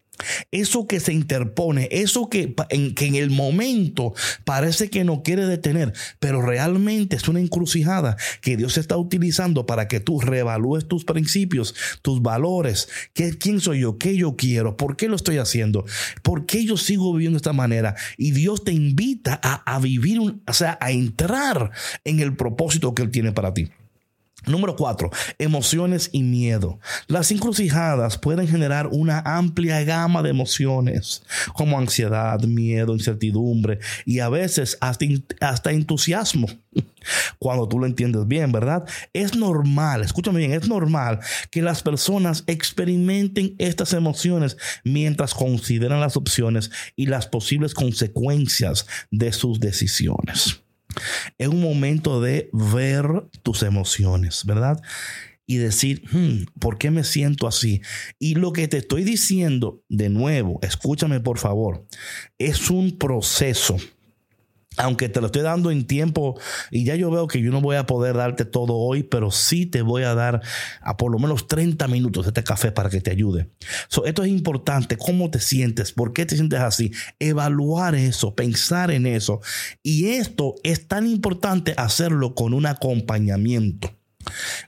Eso 0.51 0.87
que 0.87 0.99
se 0.99 1.13
interpone, 1.13 1.87
eso 1.91 2.29
que 2.29 2.55
en, 2.69 2.95
que 2.95 3.05
en 3.05 3.15
el 3.15 3.29
momento 3.29 4.13
parece 4.45 4.89
que 4.89 5.03
no 5.03 5.23
quiere 5.23 5.45
detener, 5.45 5.93
pero 6.19 6.41
realmente 6.41 7.15
es 7.15 7.27
una 7.27 7.39
encrucijada 7.39 8.17
que 8.41 8.57
Dios 8.57 8.77
está 8.77 8.97
utilizando 8.97 9.65
para 9.65 9.87
que 9.87 9.99
tú 9.99 10.19
reevalúes 10.19 10.87
tus 10.87 11.05
principios, 11.05 11.75
tus 12.01 12.21
valores, 12.21 12.89
¿Qué, 13.13 13.37
quién 13.37 13.59
soy 13.59 13.81
yo, 13.81 13.97
qué 13.97 14.15
yo 14.15 14.35
quiero, 14.35 14.77
por 14.77 14.95
qué 14.95 15.07
lo 15.07 15.15
estoy 15.15 15.37
haciendo, 15.37 15.85
por 16.21 16.45
qué 16.45 16.65
yo 16.65 16.77
sigo 16.77 17.13
viviendo 17.13 17.35
de 17.35 17.41
esta 17.41 17.53
manera. 17.53 17.95
Y 18.17 18.31
Dios 18.31 18.63
te 18.63 18.71
invita 18.71 19.39
a, 19.43 19.75
a 19.75 19.79
vivir, 19.79 20.19
un, 20.19 20.41
o 20.47 20.53
sea, 20.53 20.77
a 20.81 20.91
entrar 20.91 21.71
en 22.03 22.19
el 22.19 22.35
propósito 22.35 22.93
que 22.93 23.03
Él 23.03 23.11
tiene 23.11 23.31
para 23.31 23.53
ti. 23.53 23.69
Número 24.45 24.75
cuatro, 24.75 25.09
emociones 25.37 26.09
y 26.13 26.23
miedo. 26.23 26.79
Las 27.07 27.31
encrucijadas 27.31 28.17
pueden 28.17 28.47
generar 28.47 28.87
una 28.87 29.19
amplia 29.19 29.83
gama 29.83 30.21
de 30.23 30.29
emociones, 30.29 31.23
como 31.53 31.77
ansiedad, 31.77 32.39
miedo, 32.41 32.93
incertidumbre 32.93 33.79
y 34.05 34.19
a 34.19 34.29
veces 34.29 34.77
hasta, 34.81 35.05
hasta 35.41 35.71
entusiasmo. 35.71 36.47
Cuando 37.39 37.67
tú 37.67 37.79
lo 37.79 37.85
entiendes 37.85 38.27
bien, 38.27 38.51
¿verdad? 38.51 38.85
Es 39.13 39.35
normal, 39.35 40.03
escúchame 40.03 40.39
bien, 40.39 40.53
es 40.53 40.67
normal 40.67 41.19
que 41.51 41.61
las 41.61 41.81
personas 41.81 42.43
experimenten 42.47 43.55
estas 43.57 43.93
emociones 43.93 44.57
mientras 44.83 45.33
consideran 45.33 45.99
las 45.99 46.17
opciones 46.17 46.71
y 46.95 47.07
las 47.07 47.27
posibles 47.27 47.73
consecuencias 47.73 48.87
de 49.11 49.31
sus 49.33 49.59
decisiones. 49.59 50.61
Es 51.37 51.47
un 51.47 51.61
momento 51.61 52.21
de 52.21 52.49
ver 52.53 53.05
tus 53.43 53.63
emociones, 53.63 54.45
¿verdad? 54.45 54.81
Y 55.45 55.57
decir, 55.57 56.03
hmm, 56.11 56.59
¿por 56.59 56.77
qué 56.77 56.91
me 56.91 57.03
siento 57.03 57.47
así? 57.47 57.81
Y 58.19 58.35
lo 58.35 58.53
que 58.53 58.67
te 58.67 58.77
estoy 58.77 59.03
diciendo, 59.03 59.83
de 59.89 60.09
nuevo, 60.09 60.59
escúchame 60.61 61.19
por 61.19 61.39
favor, 61.39 61.87
es 62.37 62.69
un 62.69 62.97
proceso 62.97 63.77
aunque 64.79 65.09
te 65.09 65.19
lo 65.19 65.27
estoy 65.27 65.41
dando 65.41 65.71
en 65.71 65.85
tiempo 65.85 66.39
y 66.71 66.85
ya 66.85 66.95
yo 66.95 67.11
veo 67.11 67.27
que 67.27 67.41
yo 67.41 67.51
no 67.51 67.59
voy 67.59 67.75
a 67.75 67.85
poder 67.85 68.15
darte 68.15 68.45
todo 68.45 68.75
hoy, 68.75 69.03
pero 69.03 69.29
sí 69.29 69.65
te 69.65 69.81
voy 69.81 70.03
a 70.03 70.15
dar 70.15 70.41
a 70.81 70.95
por 70.95 71.11
lo 71.11 71.19
menos 71.19 71.47
30 71.47 71.87
minutos 71.89 72.25
de 72.25 72.29
este 72.29 72.43
café 72.43 72.71
para 72.71 72.89
que 72.89 73.01
te 73.01 73.11
ayude. 73.11 73.49
esto 74.05 74.23
es 74.23 74.29
importante, 74.29 74.97
cómo 74.97 75.29
te 75.29 75.41
sientes, 75.41 75.91
por 75.91 76.13
qué 76.13 76.25
te 76.25 76.35
sientes 76.35 76.61
así, 76.61 76.91
evaluar 77.19 77.93
eso, 77.93 78.35
pensar 78.35 78.89
en 78.91 79.05
eso. 79.05 79.41
Y 79.83 80.11
esto 80.11 80.55
es 80.63 80.87
tan 80.87 81.05
importante 81.05 81.73
hacerlo 81.75 82.33
con 82.33 82.53
un 82.53 82.65
acompañamiento. 82.65 83.98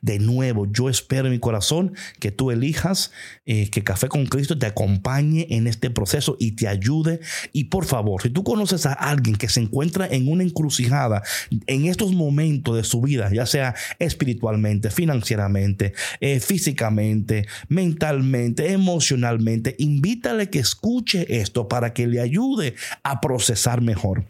De 0.01 0.19
nuevo, 0.19 0.67
yo 0.71 0.89
espero 0.89 1.27
en 1.27 1.33
mi 1.33 1.39
corazón 1.39 1.93
que 2.19 2.31
tú 2.31 2.51
elijas 2.51 3.11
eh, 3.45 3.69
que 3.69 3.83
Café 3.83 4.07
con 4.07 4.25
Cristo 4.25 4.57
te 4.57 4.65
acompañe 4.65 5.47
en 5.49 5.67
este 5.67 5.89
proceso 5.89 6.37
y 6.39 6.53
te 6.53 6.67
ayude. 6.67 7.19
Y 7.53 7.65
por 7.65 7.85
favor, 7.85 8.21
si 8.21 8.29
tú 8.29 8.43
conoces 8.43 8.85
a 8.85 8.93
alguien 8.93 9.35
que 9.35 9.49
se 9.49 9.61
encuentra 9.61 10.07
en 10.07 10.27
una 10.27 10.43
encrucijada 10.43 11.23
en 11.67 11.85
estos 11.85 12.13
momentos 12.13 12.75
de 12.75 12.83
su 12.83 13.01
vida, 13.01 13.29
ya 13.33 13.45
sea 13.45 13.75
espiritualmente, 13.99 14.89
financieramente, 14.89 15.93
eh, 16.19 16.39
físicamente, 16.39 17.47
mentalmente, 17.67 18.71
emocionalmente, 18.71 19.75
invítale 19.79 20.49
que 20.49 20.59
escuche 20.59 21.41
esto 21.41 21.67
para 21.67 21.93
que 21.93 22.07
le 22.07 22.21
ayude 22.21 22.75
a 23.03 23.21
procesar 23.21 23.81
mejor. 23.81 24.25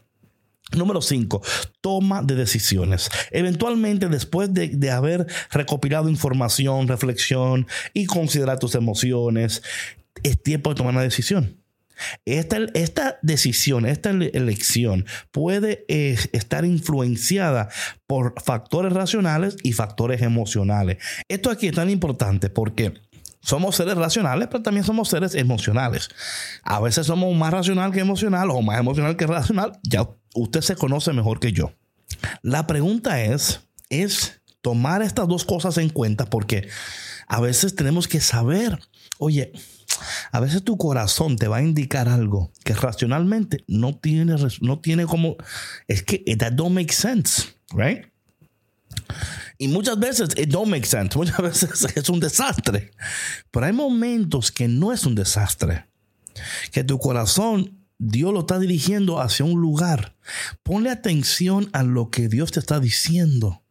Número 0.75 1.01
5, 1.01 1.41
toma 1.81 2.21
de 2.23 2.35
decisiones. 2.35 3.09
Eventualmente, 3.31 4.07
después 4.07 4.53
de, 4.53 4.91
haber 4.91 5.27
recopilado 5.51 6.09
información, 6.09 6.87
reflexión 6.87 7.67
y 7.93 8.05
considerar 8.05 8.59
tus 8.59 8.75
emociones, 8.75 9.61
es 10.23 10.41
tiempo 10.41 10.69
de 10.69 10.75
tomar 10.75 10.93
una 10.93 11.03
decisión. 11.03 11.57
Esta, 12.25 12.57
esta 12.73 13.19
decisión, 13.21 13.85
esta 13.85 14.09
elección 14.09 15.05
puede 15.31 15.85
eh, 15.87 16.17
estar 16.31 16.65
influenciada 16.65 17.69
por 18.07 18.33
factores 18.41 18.91
racionales 18.91 19.55
y 19.61 19.73
factores 19.73 20.21
emocionales. 20.21 20.97
Esto 21.27 21.51
aquí 21.51 21.67
es 21.67 21.75
tan 21.75 21.89
importante 21.91 22.49
porque 22.49 22.93
somos 23.41 23.75
seres 23.75 23.95
racionales, 23.95 24.47
pero 24.49 24.63
también 24.63 24.85
somos 24.85 25.09
seres 25.09 25.35
emocionales. 25.35 26.09
A 26.63 26.79
veces 26.79 27.07
somos 27.07 27.35
más 27.35 27.51
racional 27.51 27.91
que 27.91 27.99
emocional 27.99 28.49
o 28.51 28.61
más 28.61 28.79
emocional 28.79 29.17
que 29.17 29.27
racional. 29.27 29.79
Ya 29.83 30.07
usted 30.35 30.61
se 30.61 30.75
conoce 30.75 31.11
mejor 31.13 31.39
que 31.39 31.51
yo. 31.51 31.73
La 32.41 32.67
pregunta 32.67 33.23
es, 33.23 33.61
es 33.89 34.41
tomar 34.61 35.01
estas 35.01 35.27
dos 35.27 35.43
cosas 35.43 35.77
en 35.77 35.89
cuenta 35.89 36.25
porque 36.25 36.69
a 37.27 37.41
veces 37.41 37.75
tenemos 37.75 38.07
que 38.07 38.21
saber, 38.21 38.79
oye, 39.17 39.51
a 40.31 40.39
veces 40.39 40.63
tu 40.63 40.77
corazón 40.77 41.35
te 41.35 41.47
va 41.47 41.57
a 41.57 41.63
indicar 41.63 42.09
algo 42.09 42.51
que 42.63 42.73
racionalmente 42.73 43.63
no 43.67 43.97
tiene, 43.97 44.35
no 44.61 44.79
tiene 44.79 45.05
como, 45.05 45.35
es 45.87 46.03
que 46.03 46.23
that 46.37 46.53
don't 46.53 46.75
make 46.75 46.93
sense, 46.93 47.43
right? 47.73 48.05
Y 49.61 49.67
muchas 49.67 49.99
veces 49.99 50.29
it 50.37 50.49
don't 50.49 50.71
make 50.71 50.87
sense, 50.87 51.15
muchas 51.15 51.37
veces 51.37 51.85
es 51.95 52.09
un 52.09 52.19
desastre. 52.19 52.89
Pero 53.51 53.67
hay 53.67 53.73
momentos 53.73 54.51
que 54.51 54.67
no 54.67 54.91
es 54.91 55.05
un 55.05 55.13
desastre, 55.13 55.85
que 56.71 56.83
tu 56.83 56.97
corazón 56.97 57.77
Dios 57.99 58.33
lo 58.33 58.39
está 58.39 58.57
dirigiendo 58.57 59.21
hacia 59.21 59.45
un 59.45 59.61
lugar. 59.61 60.15
Ponle 60.63 60.89
atención 60.89 61.69
a 61.73 61.83
lo 61.83 62.09
que 62.09 62.27
Dios 62.27 62.51
te 62.51 62.59
está 62.59 62.79
diciendo. 62.79 63.61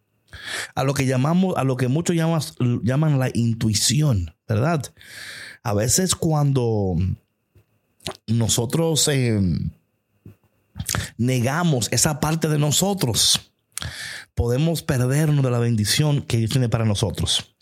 A 0.77 0.85
lo 0.85 0.95
que 0.95 1.07
llamamos, 1.07 1.57
a 1.57 1.65
lo 1.65 1.77
que 1.77 1.89
muchos 1.89 2.15
llaman 2.15 3.19
la 3.19 3.29
intuición, 3.35 4.37
¿verdad? 4.47 4.95
A 5.65 5.75
veces 5.75 6.15
cuando 6.15 6.95
nosotros 8.29 9.09
eh, 9.09 9.41
negamos 11.17 11.89
esa 11.91 12.21
parte 12.21 12.47
de 12.47 12.61
nosotros, 12.61 13.51
podemos 14.35 14.83
perdernos 14.83 15.45
de 15.45 15.51
la 15.51 15.59
bendición 15.59 16.23
que 16.23 16.39
Dios 16.39 16.51
tiene 16.51 16.69
para 16.69 16.85
nosotros. 16.85 17.57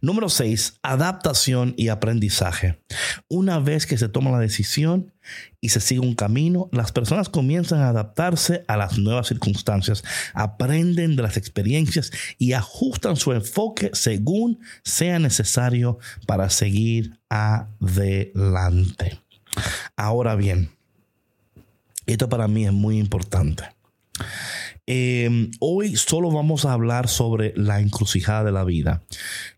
Número 0.00 0.28
6, 0.28 0.78
adaptación 0.82 1.74
y 1.76 1.88
aprendizaje. 1.88 2.82
Una 3.28 3.58
vez 3.58 3.86
que 3.86 3.98
se 3.98 4.08
toma 4.08 4.30
la 4.30 4.38
decisión 4.38 5.12
y 5.60 5.68
se 5.68 5.80
sigue 5.80 6.00
un 6.00 6.14
camino, 6.14 6.68
las 6.72 6.92
personas 6.92 7.28
comienzan 7.28 7.80
a 7.80 7.88
adaptarse 7.88 8.64
a 8.68 8.76
las 8.76 8.98
nuevas 8.98 9.28
circunstancias, 9.28 10.02
aprenden 10.34 11.16
de 11.16 11.22
las 11.22 11.36
experiencias 11.36 12.10
y 12.38 12.52
ajustan 12.54 13.16
su 13.16 13.32
enfoque 13.32 13.90
según 13.92 14.60
sea 14.82 15.18
necesario 15.18 15.98
para 16.26 16.50
seguir 16.50 17.18
adelante. 17.28 19.20
Ahora 19.96 20.34
bien, 20.34 20.70
esto 22.06 22.28
para 22.28 22.48
mí 22.48 22.66
es 22.66 22.72
muy 22.72 22.98
importante. 22.98 23.64
Em, 24.86 25.52
hoy 25.60 25.96
solo 25.96 26.30
vamos 26.32 26.64
a 26.64 26.72
hablar 26.72 27.08
sobre 27.08 27.52
la 27.56 27.80
encrucijada 27.80 28.44
de 28.44 28.52
la 28.52 28.64
vida. 28.64 29.02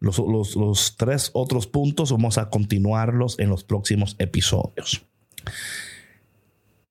Los, 0.01 0.19
los 0.19 0.97
tres 0.97 1.31
otros 1.33 1.67
puntos 1.67 2.13
vamos 2.13 2.37
a 2.37 2.51
continuarlos 2.51 3.39
en 3.39 3.49
los 3.49 3.65
próximos 3.65 4.17
episodios. 4.19 5.03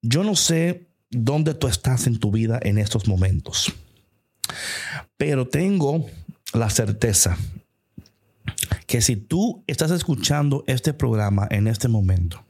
Yo 0.01 0.23
no 0.23 0.35
sé 0.35 0.87
dónde 1.11 1.53
tú 1.53 1.67
estás 1.67 2.07
en 2.07 2.19
tu 2.19 2.31
vida 2.31 2.59
en 2.63 2.79
estos 2.79 3.07
momentos, 3.07 3.71
pero 5.15 5.47
tengo 5.47 6.05
la 6.53 6.69
certeza 6.69 7.37
que 8.87 9.01
si 9.01 9.15
tú 9.15 9.63
estás 9.67 9.91
escuchando 9.91 10.63
este 10.67 10.93
programa 10.93 11.47
en 11.51 11.67
este 11.67 11.87
momento, 11.87 12.43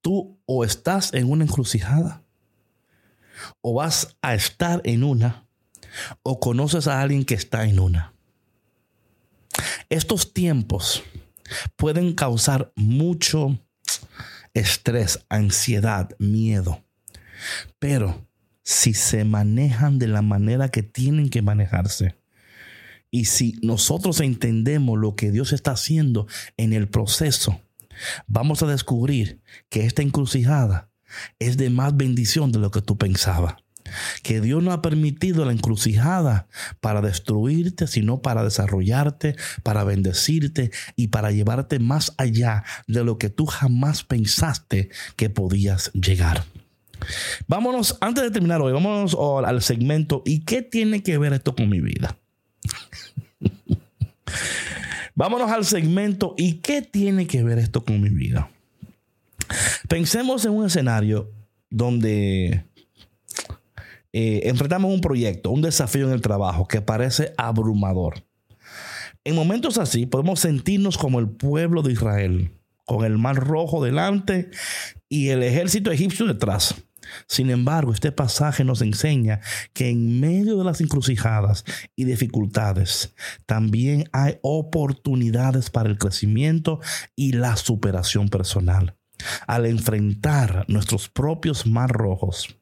tú 0.00 0.38
o 0.46 0.64
estás 0.64 1.12
en 1.12 1.30
una 1.30 1.44
encrucijada 1.44 2.22
o 3.60 3.74
vas 3.74 4.16
a 4.22 4.34
estar 4.34 4.80
en 4.84 5.04
una 5.04 5.46
o 6.22 6.40
conoces 6.40 6.86
a 6.86 7.00
alguien 7.00 7.24
que 7.24 7.34
está 7.34 7.64
en 7.64 7.78
una. 7.78 8.14
Estos 9.88 10.32
tiempos 10.32 11.02
pueden 11.76 12.14
causar 12.14 12.72
mucho 12.76 13.58
estrés, 14.54 15.24
ansiedad, 15.28 16.10
miedo, 16.18 16.84
pero 17.78 18.26
si 18.62 18.94
se 18.94 19.24
manejan 19.24 19.98
de 19.98 20.08
la 20.08 20.22
manera 20.22 20.68
que 20.68 20.82
tienen 20.82 21.28
que 21.28 21.42
manejarse, 21.42 22.16
y 23.10 23.26
si 23.26 23.58
nosotros 23.62 24.20
entendemos 24.20 24.98
lo 24.98 25.16
que 25.16 25.30
Dios 25.30 25.52
está 25.52 25.72
haciendo 25.72 26.26
en 26.56 26.72
el 26.72 26.88
proceso, 26.88 27.60
vamos 28.26 28.62
a 28.62 28.66
descubrir 28.66 29.42
que 29.68 29.84
esta 29.84 30.00
encrucijada 30.00 30.91
es 31.38 31.56
de 31.56 31.70
más 31.70 31.96
bendición 31.96 32.52
de 32.52 32.58
lo 32.58 32.70
que 32.70 32.82
tú 32.82 32.96
pensabas. 32.96 33.56
Que 34.22 34.40
Dios 34.40 34.62
no 34.62 34.72
ha 34.72 34.82
permitido 34.82 35.44
la 35.44 35.52
encrucijada 35.52 36.46
para 36.80 37.00
destruirte, 37.00 37.86
sino 37.86 38.22
para 38.22 38.44
desarrollarte, 38.44 39.36
para 39.62 39.84
bendecirte 39.84 40.70
y 40.96 41.08
para 41.08 41.30
llevarte 41.30 41.78
más 41.78 42.14
allá 42.16 42.64
de 42.86 43.04
lo 43.04 43.18
que 43.18 43.28
tú 43.28 43.46
jamás 43.46 44.04
pensaste 44.04 44.90
que 45.16 45.30
podías 45.30 45.90
llegar. 45.92 46.44
Vámonos, 47.46 47.98
antes 48.00 48.22
de 48.24 48.30
terminar 48.30 48.60
hoy, 48.60 48.72
vámonos 48.72 49.16
al 49.44 49.62
segmento 49.62 50.22
¿y 50.24 50.40
qué 50.40 50.62
tiene 50.62 51.02
que 51.02 51.18
ver 51.18 51.32
esto 51.32 51.54
con 51.54 51.68
mi 51.68 51.80
vida? 51.80 52.16
vámonos 55.14 55.50
al 55.50 55.64
segmento 55.64 56.34
¿y 56.38 56.54
qué 56.54 56.82
tiene 56.82 57.26
que 57.26 57.42
ver 57.42 57.58
esto 57.58 57.84
con 57.84 58.00
mi 58.00 58.10
vida? 58.10 58.50
Pensemos 59.88 60.44
en 60.44 60.52
un 60.52 60.66
escenario 60.66 61.30
donde 61.70 62.64
eh, 64.12 64.40
enfrentamos 64.44 64.92
un 64.92 65.00
proyecto, 65.00 65.50
un 65.50 65.62
desafío 65.62 66.06
en 66.06 66.12
el 66.12 66.20
trabajo 66.20 66.68
que 66.68 66.82
parece 66.82 67.32
abrumador. 67.38 68.24
En 69.24 69.34
momentos 69.34 69.78
así 69.78 70.06
podemos 70.06 70.40
sentirnos 70.40 70.98
como 70.98 71.18
el 71.18 71.28
pueblo 71.28 71.82
de 71.82 71.92
Israel, 71.92 72.50
con 72.84 73.04
el 73.04 73.18
mar 73.18 73.36
rojo 73.36 73.82
delante 73.82 74.50
y 75.08 75.28
el 75.28 75.42
ejército 75.42 75.90
egipcio 75.92 76.26
detrás. 76.26 76.74
Sin 77.26 77.50
embargo, 77.50 77.92
este 77.92 78.12
pasaje 78.12 78.64
nos 78.64 78.82
enseña 78.82 79.40
que 79.72 79.88
en 79.88 80.20
medio 80.20 80.56
de 80.56 80.64
las 80.64 80.80
encrucijadas 80.80 81.64
y 81.96 82.04
dificultades 82.04 83.14
también 83.46 84.08
hay 84.12 84.38
oportunidades 84.42 85.70
para 85.70 85.88
el 85.88 85.98
crecimiento 85.98 86.80
y 87.16 87.32
la 87.32 87.56
superación 87.56 88.28
personal. 88.28 88.96
Al 89.46 89.66
enfrentar 89.66 90.64
nuestros 90.68 91.08
propios 91.08 91.66
mar 91.66 91.90
rojos, 91.90 92.61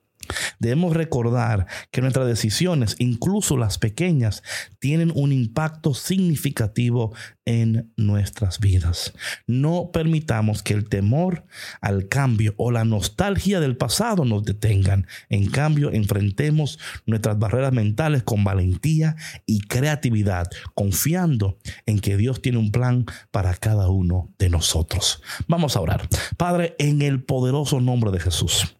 Debemos 0.61 0.95
recordar 0.95 1.67
que 1.91 2.03
nuestras 2.03 2.27
decisiones, 2.27 2.95
incluso 2.99 3.57
las 3.57 3.79
pequeñas, 3.79 4.43
tienen 4.79 5.11
un 5.15 5.33
impacto 5.33 5.95
significativo 5.95 7.15
en 7.47 7.93
nuestras 7.97 8.61
vidas. 8.61 9.15
No 9.47 9.91
permitamos 9.93 10.63
que 10.63 10.75
el 10.75 10.89
temor 10.89 11.45
al 11.81 12.09
cambio 12.09 12.55
o 12.59 12.71
la 12.71 12.85
nostalgia 12.85 13.59
del 13.59 13.77
pasado 13.77 14.25
nos 14.25 14.45
detengan. 14.45 15.07
En 15.31 15.51
cambio, 15.51 15.91
enfrentemos 15.93 16.79
nuestras 17.07 17.39
barreras 17.39 17.73
mentales 17.73 18.23
con 18.23 18.45
valentía 18.45 19.17
y 19.47 19.61
creatividad, 19.63 20.49
confiando 20.75 21.59
en 21.87 22.01
que 22.01 22.19
Dios 22.19 22.43
tiene 22.43 22.59
un 22.59 22.71
plan 22.71 23.07
para 23.31 23.55
cada 23.55 23.89
uno 23.89 24.31
de 24.39 24.51
nosotros. 24.51 25.23
Vamos 25.49 25.75
a 25.75 25.81
orar. 25.81 26.07
Padre, 26.37 26.77
en 26.79 27.01
el 27.01 27.23
poderoso 27.23 27.81
nombre 27.81 28.11
de 28.11 28.21
Jesús. 28.21 28.77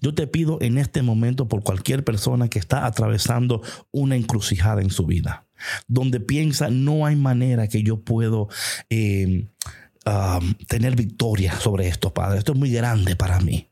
Yo 0.00 0.14
te 0.14 0.26
pido 0.26 0.58
en 0.60 0.78
este 0.78 1.02
momento 1.02 1.48
por 1.48 1.62
cualquier 1.62 2.04
persona 2.04 2.48
que 2.48 2.58
está 2.58 2.86
atravesando 2.86 3.62
una 3.90 4.16
encrucijada 4.16 4.82
en 4.82 4.90
su 4.90 5.06
vida, 5.06 5.46
donde 5.88 6.20
piensa 6.20 6.68
no 6.70 7.06
hay 7.06 7.16
manera 7.16 7.68
que 7.68 7.82
yo 7.82 8.02
puedo 8.02 8.48
um, 8.90 10.54
tener 10.68 10.96
victoria 10.96 11.58
sobre 11.58 11.88
esto, 11.88 12.12
Padre. 12.12 12.38
Esto 12.38 12.52
es 12.52 12.58
muy 12.58 12.70
grande 12.70 13.16
para 13.16 13.40
mí. 13.40 13.70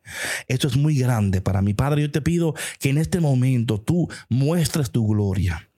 Esto 0.48 0.68
es 0.68 0.76
muy 0.76 0.96
grande 0.96 1.40
para 1.40 1.62
mí, 1.62 1.74
Padre. 1.74 2.02
Yo 2.02 2.10
te 2.10 2.22
pido 2.22 2.54
que 2.80 2.90
en 2.90 2.98
este 2.98 3.20
momento 3.20 3.80
tú 3.80 4.08
muestres 4.28 4.90
tu 4.90 5.06
gloria. 5.06 5.68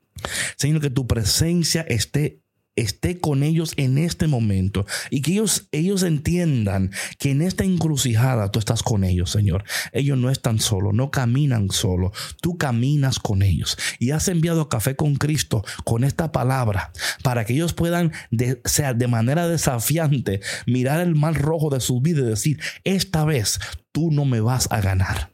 Señor, 0.57 0.81
que 0.81 0.91
tu 0.91 1.07
presencia 1.07 1.83
esté 1.83 2.41
esté 2.77 3.19
con 3.19 3.43
ellos 3.43 3.73
en 3.77 3.99
este 3.99 4.27
momento 4.27 4.87
y 5.11 5.23
que 5.23 5.33
ellos, 5.33 5.69
ellos 5.73 6.03
entiendan 6.03 6.91
que 7.19 7.31
en 7.31 7.43
esta 7.43 7.65
encrucijada 7.65 8.51
tú 8.51 8.59
estás 8.59 8.83
con 8.83 9.03
ellos, 9.03 9.31
Señor. 9.31 9.65
Ellos 9.93 10.19
no 10.19 10.31
están 10.31 10.61
solos, 10.61 10.95
no 10.95 11.11
caminan 11.11 11.71
solos, 11.71 12.13
tú 12.41 12.59
caminas 12.59 13.19
con 13.19 13.43
ellos 13.43 13.77
y 13.99 14.11
has 14.11 14.29
enviado 14.29 14.69
Café 14.69 14.97
con 14.97 15.17
Cristo 15.17 15.65
con 15.85 16.05
esta 16.05 16.33
palabra 16.33 16.93
para 17.23 17.45
que 17.45 17.55
ellos 17.55 17.73
puedan, 17.73 18.13
de, 18.31 18.61
sea 18.65 18.95
de 18.95 19.09
manera 19.09 19.49
desafiante, 19.49 20.41
mirar 20.67 21.01
el 21.01 21.15
mal 21.15 21.35
rojo 21.35 21.71
de 21.71 21.81
su 21.81 22.01
vida 22.01 22.21
y 22.21 22.25
decir, 22.25 22.61
esta 22.85 23.25
vez 23.25 23.59
tú 23.93 24.11
no 24.11 24.25
me 24.25 24.41
vas 24.41 24.69
a 24.71 24.81
ganar. 24.81 25.31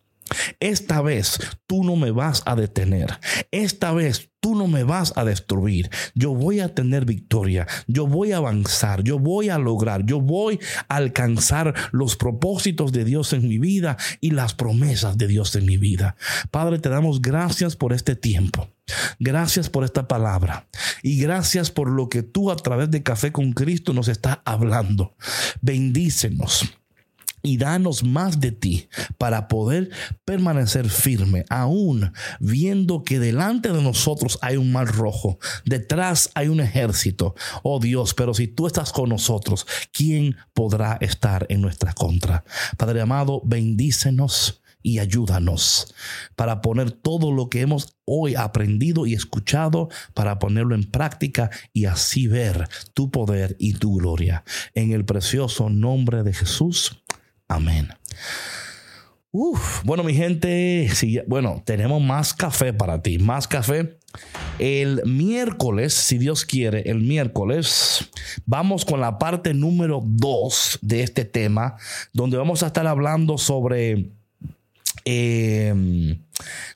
Esta 0.60 1.02
vez 1.02 1.38
tú 1.66 1.84
no 1.84 1.96
me 1.96 2.10
vas 2.10 2.42
a 2.46 2.56
detener. 2.56 3.18
Esta 3.50 3.92
vez 3.92 4.31
tú 4.42 4.56
no 4.56 4.66
me 4.66 4.82
vas 4.82 5.12
a 5.16 5.24
destruir. 5.24 5.88
Yo 6.14 6.34
voy 6.34 6.60
a 6.60 6.74
tener 6.74 7.06
victoria. 7.06 7.66
Yo 7.86 8.06
voy 8.08 8.32
a 8.32 8.38
avanzar. 8.38 9.04
Yo 9.04 9.18
voy 9.18 9.48
a 9.48 9.56
lograr. 9.56 10.04
Yo 10.04 10.20
voy 10.20 10.58
a 10.88 10.96
alcanzar 10.96 11.74
los 11.92 12.16
propósitos 12.16 12.92
de 12.92 13.04
Dios 13.04 13.32
en 13.32 13.48
mi 13.48 13.58
vida 13.58 13.96
y 14.20 14.32
las 14.32 14.52
promesas 14.52 15.16
de 15.16 15.28
Dios 15.28 15.54
en 15.54 15.64
mi 15.64 15.76
vida. 15.76 16.16
Padre, 16.50 16.80
te 16.80 16.88
damos 16.88 17.22
gracias 17.22 17.76
por 17.76 17.92
este 17.92 18.16
tiempo. 18.16 18.68
Gracias 19.20 19.70
por 19.70 19.84
esta 19.84 20.08
palabra 20.08 20.66
y 21.04 21.20
gracias 21.20 21.70
por 21.70 21.88
lo 21.88 22.08
que 22.08 22.24
tú 22.24 22.50
a 22.50 22.56
través 22.56 22.90
de 22.90 23.04
Café 23.04 23.30
con 23.30 23.52
Cristo 23.52 23.92
nos 23.92 24.08
estás 24.08 24.40
hablando. 24.44 25.14
Bendícenos 25.60 26.81
y 27.42 27.56
danos 27.56 28.04
más 28.04 28.40
de 28.40 28.52
ti 28.52 28.88
para 29.18 29.48
poder 29.48 29.90
permanecer 30.24 30.88
firme, 30.88 31.44
aún 31.48 32.12
viendo 32.40 33.02
que 33.02 33.18
delante 33.18 33.72
de 33.72 33.82
nosotros 33.82 34.38
hay 34.42 34.56
un 34.56 34.72
mar 34.72 34.88
rojo, 34.88 35.38
detrás 35.64 36.30
hay 36.34 36.48
un 36.48 36.60
ejército. 36.60 37.34
Oh 37.62 37.80
Dios, 37.80 38.14
pero 38.14 38.34
si 38.34 38.46
tú 38.48 38.66
estás 38.66 38.92
con 38.92 39.08
nosotros, 39.08 39.66
¿quién 39.92 40.36
podrá 40.54 40.98
estar 41.00 41.46
en 41.48 41.60
nuestra 41.60 41.92
contra? 41.92 42.44
Padre 42.76 43.00
amado, 43.00 43.42
bendícenos 43.44 44.62
y 44.82 44.98
ayúdanos 44.98 45.94
para 46.36 46.60
poner 46.60 46.90
todo 46.90 47.32
lo 47.32 47.48
que 47.48 47.60
hemos 47.60 47.96
hoy 48.04 48.34
aprendido 48.34 49.06
y 49.06 49.14
escuchado 49.14 49.88
para 50.14 50.38
ponerlo 50.38 50.74
en 50.74 50.84
práctica 50.84 51.50
y 51.72 51.84
así 51.84 52.26
ver 52.26 52.68
tu 52.94 53.10
poder 53.10 53.56
y 53.58 53.74
tu 53.74 53.96
gloria. 53.96 54.44
En 54.74 54.92
el 54.92 55.04
precioso 55.04 55.70
nombre 55.70 56.22
de 56.22 56.34
Jesús. 56.34 57.01
Amén. 57.52 57.88
Uf, 59.30 59.82
bueno, 59.84 60.02
mi 60.02 60.14
gente, 60.14 60.90
bueno, 61.26 61.62
tenemos 61.66 62.00
más 62.02 62.32
café 62.32 62.72
para 62.72 63.02
ti, 63.02 63.18
más 63.18 63.46
café. 63.46 63.98
El 64.58 65.02
miércoles, 65.04 65.92
si 65.92 66.16
Dios 66.16 66.46
quiere, 66.46 66.88
el 66.90 67.00
miércoles, 67.00 68.08
vamos 68.46 68.86
con 68.86 69.00
la 69.00 69.18
parte 69.18 69.52
número 69.52 70.00
dos 70.02 70.78
de 70.80 71.02
este 71.02 71.26
tema, 71.26 71.76
donde 72.14 72.38
vamos 72.38 72.62
a 72.62 72.68
estar 72.68 72.86
hablando 72.86 73.36
sobre... 73.36 74.10
Em, 75.04 76.22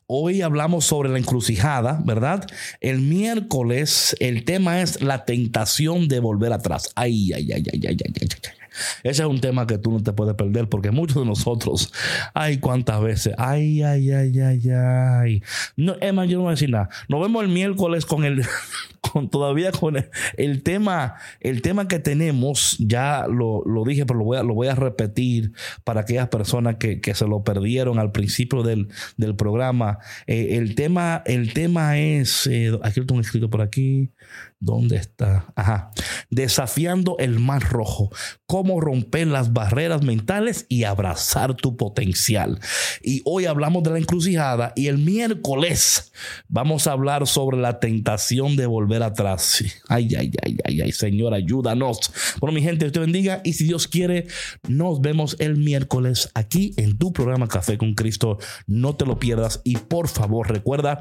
hoy 0.06 0.42
hablamos 0.42 0.84
sobre 0.84 1.08
la 1.08 1.18
encrucijada, 1.18 2.02
¿verdad? 2.04 2.46
El 2.80 3.00
miércoles 3.00 4.14
el 4.20 4.44
tema 4.44 4.82
es 4.82 5.00
la 5.00 5.24
tentación 5.24 6.08
de 6.08 6.20
volver 6.20 6.52
atrás. 6.52 6.90
Ay, 6.96 7.32
ay, 7.32 7.50
ay, 7.52 7.64
ay, 7.72 7.80
ay, 7.82 7.86
ay, 7.88 7.96
ay. 8.02 8.12
ay. 8.20 8.65
Ese 9.02 9.22
es 9.22 9.28
un 9.28 9.40
tema 9.40 9.66
que 9.66 9.78
tú 9.78 9.92
no 9.92 10.02
te 10.02 10.12
puedes 10.12 10.34
perder 10.34 10.68
porque 10.68 10.90
muchos 10.90 11.22
de 11.22 11.26
nosotros, 11.26 11.92
ay, 12.34 12.58
cuántas 12.58 13.00
veces, 13.00 13.34
ay, 13.38 13.82
ay, 13.82 14.10
ay, 14.10 14.40
ay, 14.40 14.70
ay. 14.70 15.42
No, 15.76 15.96
Emma, 16.00 16.24
yo 16.24 16.38
no 16.38 16.44
voy 16.44 16.50
a 16.50 16.54
decir 16.54 16.70
nada. 16.70 16.88
Nos 17.08 17.20
vemos 17.20 17.42
el 17.42 17.48
miércoles 17.48 18.06
con 18.06 18.24
el, 18.24 18.42
con 19.00 19.28
todavía 19.28 19.72
con 19.72 19.96
el, 20.36 20.62
tema, 20.62 21.14
el 21.40 21.62
tema 21.62 21.88
que 21.88 21.98
tenemos, 21.98 22.76
ya 22.78 23.26
lo, 23.28 23.62
dije, 23.86 24.06
pero 24.06 24.18
lo 24.18 24.24
voy, 24.24 24.38
a, 24.38 24.42
lo 24.42 24.54
voy 24.54 24.68
a 24.68 24.74
repetir 24.74 25.52
para 25.84 26.02
aquellas 26.02 26.28
personas 26.28 26.76
que, 26.76 27.00
se 27.16 27.26
lo 27.26 27.42
perdieron 27.44 27.98
al 27.98 28.12
principio 28.12 28.62
del, 28.62 28.88
programa. 29.36 29.98
Eh, 30.26 30.56
el, 30.58 30.74
tema, 30.74 31.22
el 31.26 31.52
tema 31.52 31.98
es, 31.98 32.46
eh, 32.46 32.78
aquí 32.82 33.00
lo 33.00 33.06
tengo 33.06 33.20
escrito 33.20 33.48
por 33.48 33.62
aquí, 33.62 34.10
¿Dónde 34.58 34.96
está? 34.96 35.52
Ajá. 35.54 35.90
Desafiando 36.30 37.16
el 37.18 37.38
mar 37.38 37.62
rojo. 37.62 38.10
Cómo 38.46 38.80
romper 38.80 39.26
las 39.26 39.52
barreras 39.52 40.02
mentales 40.02 40.64
y 40.68 40.84
abrazar 40.84 41.54
tu 41.54 41.76
potencial. 41.76 42.58
Y 43.02 43.20
hoy 43.26 43.44
hablamos 43.44 43.82
de 43.82 43.90
la 43.90 43.98
encrucijada 43.98 44.72
y 44.74 44.86
el 44.86 44.98
miércoles 44.98 46.12
vamos 46.48 46.86
a 46.86 46.92
hablar 46.92 47.26
sobre 47.26 47.58
la 47.58 47.80
tentación 47.80 48.56
de 48.56 48.66
volver 48.66 49.02
atrás. 49.02 49.62
Ay, 49.88 50.14
ay, 50.16 50.32
ay, 50.42 50.56
ay, 50.64 50.80
ay, 50.80 50.92
Señor, 50.92 51.34
ayúdanos. 51.34 52.12
Bueno, 52.40 52.54
mi 52.54 52.62
gente, 52.62 52.86
Dios 52.86 52.92
te 52.92 53.00
bendiga 53.00 53.42
y 53.44 53.52
si 53.52 53.64
Dios 53.64 53.86
quiere, 53.86 54.26
nos 54.68 55.00
vemos 55.00 55.36
el 55.38 55.56
miércoles 55.56 56.30
aquí 56.34 56.72
en 56.76 56.96
tu 56.96 57.12
programa 57.12 57.46
Café 57.46 57.76
con 57.76 57.94
Cristo. 57.94 58.38
No 58.66 58.96
te 58.96 59.04
lo 59.04 59.18
pierdas 59.18 59.60
y 59.64 59.76
por 59.76 60.08
favor 60.08 60.50
recuerda 60.50 60.98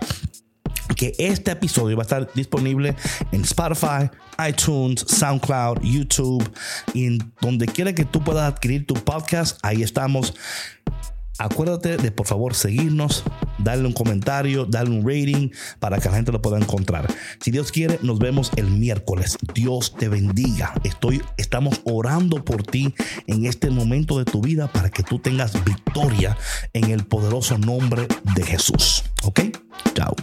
que 0.95 1.13
este 1.17 1.51
episodio 1.51 1.95
va 1.97 2.03
a 2.03 2.05
estar 2.05 2.29
disponible 2.33 2.95
en 3.31 3.41
Spotify, 3.41 4.09
iTunes, 4.47 5.05
SoundCloud, 5.07 5.81
YouTube 5.81 6.49
y 6.93 7.05
en 7.05 7.33
donde 7.41 7.65
quiera 7.65 7.93
que 7.93 8.05
tú 8.05 8.23
puedas 8.23 8.51
adquirir 8.51 8.85
tu 8.85 8.95
podcast, 8.95 9.57
ahí 9.63 9.83
estamos. 9.83 10.33
Acuérdate 11.37 11.97
de 11.97 12.11
por 12.11 12.27
favor 12.27 12.55
seguirnos, 12.55 13.23
darle 13.57 13.87
un 13.87 13.93
comentario, 13.93 14.65
darle 14.65 14.97
un 14.97 15.05
rating 15.05 15.49
para 15.79 15.97
que 15.99 16.07
la 16.07 16.15
gente 16.15 16.31
lo 16.31 16.41
pueda 16.41 16.57
encontrar. 16.57 17.13
Si 17.41 17.51
Dios 17.51 17.73
quiere, 17.73 17.99
nos 18.01 18.19
vemos 18.19 18.51
el 18.55 18.67
miércoles. 18.67 19.37
Dios 19.53 19.95
te 19.97 20.07
bendiga. 20.07 20.73
Estoy, 20.85 21.21
estamos 21.35 21.81
orando 21.83 22.45
por 22.45 22.63
ti 22.63 22.93
en 23.27 23.45
este 23.45 23.69
momento 23.69 24.17
de 24.17 24.23
tu 24.23 24.41
vida 24.41 24.71
para 24.71 24.89
que 24.89 25.03
tú 25.03 25.19
tengas 25.19 25.61
victoria 25.65 26.37
en 26.71 26.91
el 26.91 27.05
poderoso 27.05 27.57
nombre 27.57 28.07
de 28.35 28.43
Jesús. 28.43 29.03
¿Ok? 29.23 29.41
Chao. 29.93 30.15